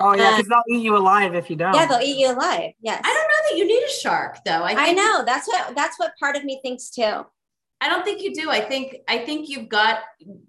Oh 0.00 0.14
yeah, 0.14 0.36
because 0.36 0.50
um, 0.52 0.62
they'll 0.68 0.78
eat 0.78 0.84
you 0.84 0.96
alive 0.96 1.34
if 1.34 1.50
you 1.50 1.56
don't. 1.56 1.74
Yeah, 1.74 1.86
they'll 1.86 2.00
eat 2.00 2.18
you 2.18 2.32
alive. 2.32 2.72
Yes. 2.80 3.00
I 3.04 3.08
don't 3.08 3.14
know 3.14 3.50
that 3.50 3.58
you 3.58 3.66
need 3.66 3.84
a 3.84 3.90
shark 3.90 4.38
though. 4.44 4.62
I, 4.62 4.90
I 4.90 4.92
know 4.92 5.24
that's 5.24 5.48
what 5.48 5.74
that's 5.74 5.98
what 5.98 6.12
part 6.20 6.36
of 6.36 6.44
me 6.44 6.60
thinks 6.62 6.90
too. 6.90 7.24
I 7.80 7.88
don't 7.88 8.04
think 8.04 8.22
you 8.22 8.32
do. 8.34 8.50
I 8.50 8.60
think 8.60 8.98
I 9.08 9.18
think 9.18 9.48
you've 9.48 9.68
got 9.68 10.00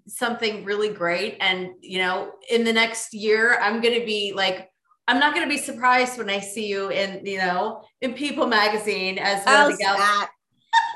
something 0.06 0.64
really 0.64 0.92
great, 0.92 1.38
and 1.40 1.70
you 1.80 1.98
know, 1.98 2.32
in 2.50 2.64
the 2.64 2.72
next 2.72 3.14
year, 3.14 3.58
I'm 3.60 3.80
going 3.80 3.98
to 3.98 4.06
be 4.06 4.32
like 4.34 4.69
I'm 5.10 5.18
not 5.18 5.34
going 5.34 5.44
to 5.44 5.52
be 5.52 5.60
surprised 5.60 6.18
when 6.18 6.30
I 6.30 6.38
see 6.38 6.68
you 6.68 6.88
in, 6.90 7.26
you 7.26 7.38
know, 7.38 7.82
in 8.00 8.14
People 8.14 8.46
Magazine 8.46 9.18
as 9.18 9.44
one 9.44 9.56
oh, 9.56 9.66
of 9.66 9.72
the 9.72 9.82
gals. 9.82 10.00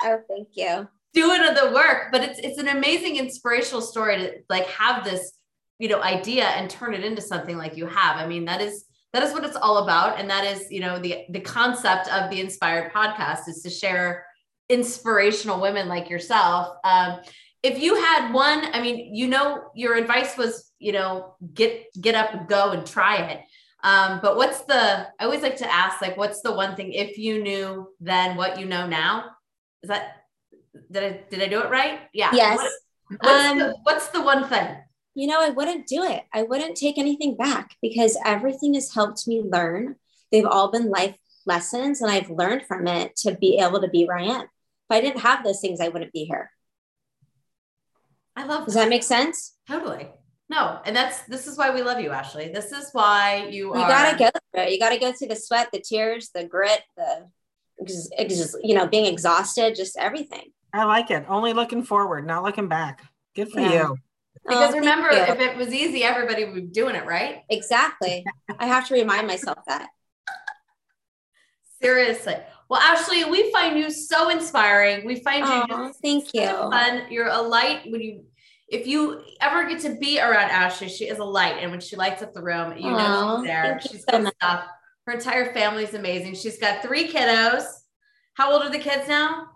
oh, 0.05 0.19
thank 0.29 0.49
you. 0.53 0.89
Doing 1.15 1.41
the 1.41 1.73
work, 1.75 2.13
but 2.13 2.23
it's 2.23 2.39
it's 2.39 2.59
an 2.59 2.69
amazing 2.69 3.17
inspirational 3.17 3.81
story 3.81 4.17
to 4.19 4.33
like 4.49 4.67
have 4.67 5.05
this, 5.05 5.33
you 5.81 5.89
know, 5.89 6.01
idea 6.01 6.45
and 6.45 6.71
turn 6.71 6.95
it 6.95 7.05
into 7.05 7.21
something 7.21 7.59
like 7.59 7.77
you 7.77 7.87
have. 7.87 8.17
I 8.17 8.29
mean, 8.29 8.45
that 8.45 8.61
is 8.61 8.85
that 9.13 9.25
is 9.25 9.33
what 9.33 9.45
it's 9.45 9.57
all 9.57 9.79
about, 9.79 10.21
and 10.21 10.31
that 10.31 10.45
is, 10.45 10.71
you 10.71 10.79
know, 10.79 11.01
the 11.01 11.25
the 11.31 11.41
concept 11.41 12.07
of 12.13 12.31
the 12.31 12.41
Inspired 12.41 12.93
Podcast 12.93 13.49
is 13.49 13.63
to 13.63 13.71
share 13.71 14.27
inspirational 14.69 15.61
women 15.61 15.89
like 15.89 16.09
yourself. 16.09 16.77
Um, 16.85 17.19
if 17.65 17.81
you 17.81 17.97
had 17.97 18.33
one, 18.33 18.65
I 18.73 18.81
mean, 18.81 19.13
you 19.13 19.27
know, 19.27 19.71
your 19.75 19.97
advice 19.97 20.37
was, 20.37 20.71
you 20.79 20.93
know, 20.93 21.35
get 21.53 21.87
get 22.01 22.15
up 22.15 22.33
and 22.33 22.47
go 22.47 22.71
and 22.71 22.87
try 22.87 23.17
it 23.17 23.41
um, 23.85 24.21
but 24.23 24.37
what's 24.37 24.63
the, 24.63 25.07
I 25.21 25.25
always 25.25 25.43
like 25.43 25.57
to 25.59 25.73
ask, 25.73 26.01
like, 26.01 26.17
what's 26.17 26.41
the 26.41 26.53
one 26.53 26.75
thing 26.75 26.93
if 26.93 27.19
you 27.19 27.43
knew 27.43 27.89
then 28.01 28.37
what 28.37 28.59
you 28.59 28.65
know 28.65 28.87
now? 28.87 29.27
Is 29.83 29.91
that, 29.91 30.25
did 30.91 31.03
I, 31.05 31.21
did 31.31 31.43
I 31.43 31.49
do 31.49 31.61
it 31.61 31.71
right? 31.71 32.01
Yeah. 32.15 32.31
Yes. 32.33 32.57
What, 32.57 33.19
what's, 33.21 33.45
um, 33.51 33.59
the, 33.59 33.77
what's 33.83 34.09
the 34.09 34.23
one 34.23 34.49
thing? 34.49 34.75
You 35.15 35.27
know, 35.27 35.41
I 35.41 35.51
wouldn't 35.51 35.87
do 35.87 36.03
it. 36.03 36.23
I 36.33 36.43
wouldn't 36.45 36.77
take 36.77 36.97
anything 36.97 37.37
back 37.37 37.77
because 37.83 38.17
everything 38.25 38.73
has 38.73 38.95
helped 38.95 39.29
me 39.29 39.43
learn. 39.45 39.97
They've 40.33 40.47
all 40.47 40.73
been 40.73 40.89
life 40.89 41.17
lessons 41.45 42.01
and 42.01 42.11
I've 42.11 42.31
learned 42.31 42.67
from 42.67 42.87
it 42.87 43.15
to 43.17 43.35
be 43.37 43.59
able 43.59 43.83
to 43.83 43.89
be 43.89 44.07
where 44.07 44.17
I 44.17 44.25
am. 44.25 44.43
If 44.43 44.49
I 44.91 45.03
didn't 45.03 45.21
have 45.21 45.45
those 45.45 45.61
things, 45.61 45.79
I 45.79 45.89
wouldn't 45.89 46.13
be 46.13 46.25
here. 46.25 46.51
I 48.35 48.47
love 48.47 48.65
Does 48.65 48.75
that, 48.75 48.85
that 48.85 48.89
make 48.89 49.03
sense? 49.03 49.55
Totally. 49.69 50.09
No, 50.51 50.81
and 50.85 50.95
that's 50.95 51.23
this 51.23 51.47
is 51.47 51.57
why 51.57 51.75
we 51.75 51.83
love 51.83 52.01
you, 52.01 52.11
Ashley. 52.11 52.51
This 52.53 52.71
is 52.71 52.91
why 52.93 53.49
you 53.51 53.73
are. 53.73 53.79
You 53.79 53.87
gotta 53.87 54.19
go 54.19 54.31
through 54.53 54.65
it. 54.65 54.73
You 54.73 54.79
gotta 54.79 54.99
go 54.99 55.13
through 55.13 55.29
the 55.29 55.37
sweat, 55.37 55.69
the 55.73 55.81
tears, 55.81 56.31
the 56.35 56.45
grit, 56.45 56.83
the 56.97 57.29
just 57.85 58.13
you 58.63 58.75
know 58.75 58.87
being 58.87 59.07
exhausted, 59.07 59.75
just 59.75 59.97
everything. 59.97 60.53
I 60.73 60.85
like 60.85 61.11
it. 61.11 61.25
Only 61.29 61.53
looking 61.53 61.83
forward, 61.83 62.27
not 62.27 62.43
looking 62.43 62.69
back. 62.69 63.03
Good 63.35 63.51
for 63.51 63.61
yeah. 63.61 63.73
you. 63.73 63.97
Because 64.47 64.75
oh, 64.75 64.79
remember, 64.79 65.11
you. 65.11 65.19
if 65.19 65.41
it 65.41 65.57
was 65.57 65.73
easy, 65.73 66.03
everybody 66.03 66.45
would 66.45 66.55
be 66.55 66.61
doing 66.63 66.95
it, 66.95 67.07
right? 67.07 67.43
Exactly. 67.49 68.25
I 68.59 68.67
have 68.67 68.87
to 68.89 68.95
remind 68.95 69.27
myself 69.27 69.59
that. 69.67 69.89
Seriously. 71.81 72.37
Well, 72.69 72.81
Ashley, 72.81 73.25
we 73.25 73.51
find 73.53 73.79
you 73.79 73.91
so 73.91 74.31
inspiring. 74.31 75.07
We 75.07 75.21
find 75.21 75.47
you 75.47 75.65
oh, 75.71 75.93
thank 76.03 76.35
you. 76.35 76.47
fun. 76.47 77.05
You're 77.11 77.29
a 77.29 77.41
light 77.41 77.83
when 77.87 78.01
you 78.01 78.25
if 78.69 78.87
you 78.87 79.23
ever 79.41 79.69
get 79.69 79.81
to 79.81 79.97
be 79.97 80.19
around 80.21 80.51
Ashley, 80.51 80.89
she 80.89 81.05
is 81.05 81.19
a 81.19 81.25
light. 81.25 81.57
And 81.61 81.71
when 81.71 81.81
she 81.81 81.97
lights 81.97 82.23
up 82.23 82.33
the 82.33 82.43
room, 82.43 82.77
you 82.77 82.91
Aww, 82.91 82.99
know 82.99 83.37
she's 83.39 83.47
there. 83.47 83.81
She's 83.81 84.05
so 84.09 84.23
good 84.23 84.33
stuff. 84.41 84.67
Her 85.07 85.13
entire 85.13 85.53
family 85.53 85.85
is 85.85 85.95
amazing. 85.95 86.35
She's 86.35 86.59
got 86.59 86.83
three 86.83 87.09
kiddos. 87.09 87.65
How 88.35 88.53
old 88.53 88.63
are 88.63 88.71
the 88.71 88.79
kids 88.79 89.07
now? 89.07 89.49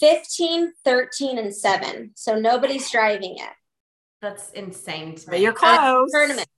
15, 0.00 0.72
13, 0.84 1.38
and 1.38 1.54
seven. 1.54 2.12
So 2.14 2.38
nobody's 2.38 2.90
driving 2.90 3.36
yet. 3.36 3.54
That's 4.20 4.50
insane 4.52 5.16
to 5.16 5.20
me. 5.20 5.30
But 5.30 5.40
you're 5.40 5.52
close. 5.52 5.72
Uh, 5.72 6.04
tournament. 6.10 6.48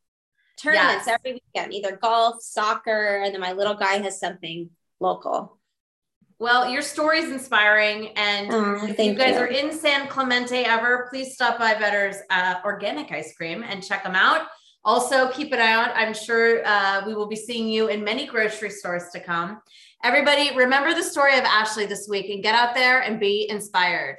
Tournaments 0.63 1.07
yes. 1.07 1.19
every 1.19 1.41
weekend, 1.55 1.73
either 1.73 1.97
golf, 1.97 2.37
soccer, 2.41 3.23
and 3.25 3.35
then 3.35 3.41
my 3.41 3.53
little 3.53 3.75
guy 3.75 3.97
has 3.99 4.21
something 4.21 4.71
local. 5.01 5.59
Well, 6.39 6.69
your 6.69 6.83
story 6.83 7.21
is 7.21 7.31
inspiring. 7.31 8.09
And 8.17 8.53
oh, 8.53 8.87
if 8.87 8.99
you 8.99 9.15
guys 9.15 9.37
you. 9.37 9.41
are 9.41 9.47
in 9.47 9.73
San 9.73 10.09
Clemente 10.09 10.65
ever, 10.65 11.07
please 11.11 11.35
stop 11.35 11.59
by 11.59 11.75
Vedder's 11.75 12.17
uh, 12.31 12.57
Organic 12.65 13.13
Ice 13.13 13.37
Cream 13.37 13.63
and 13.63 13.83
check 13.83 14.03
them 14.03 14.15
out. 14.15 14.47
Also, 14.85 15.31
keep 15.31 15.53
an 15.53 15.61
eye 15.61 15.73
out. 15.73 15.93
I'm 15.95 16.13
sure 16.13 16.67
uh, 16.67 17.03
we 17.07 17.15
will 17.15 17.29
be 17.29 17.37
seeing 17.37 17.69
you 17.69 17.89
in 17.89 18.05
many 18.05 18.27
grocery 18.27 18.69
stores 18.69 19.05
to 19.13 19.21
come. 19.21 19.63
Everybody, 20.03 20.55
remember 20.55 20.93
the 20.93 21.03
story 21.03 21.39
of 21.39 21.45
Ashley 21.45 21.87
this 21.87 22.07
week 22.11 22.29
and 22.29 22.43
get 22.43 22.55
out 22.55 22.75
there 22.75 23.01
and 23.01 23.19
be 23.19 23.49
inspired. 23.49 24.19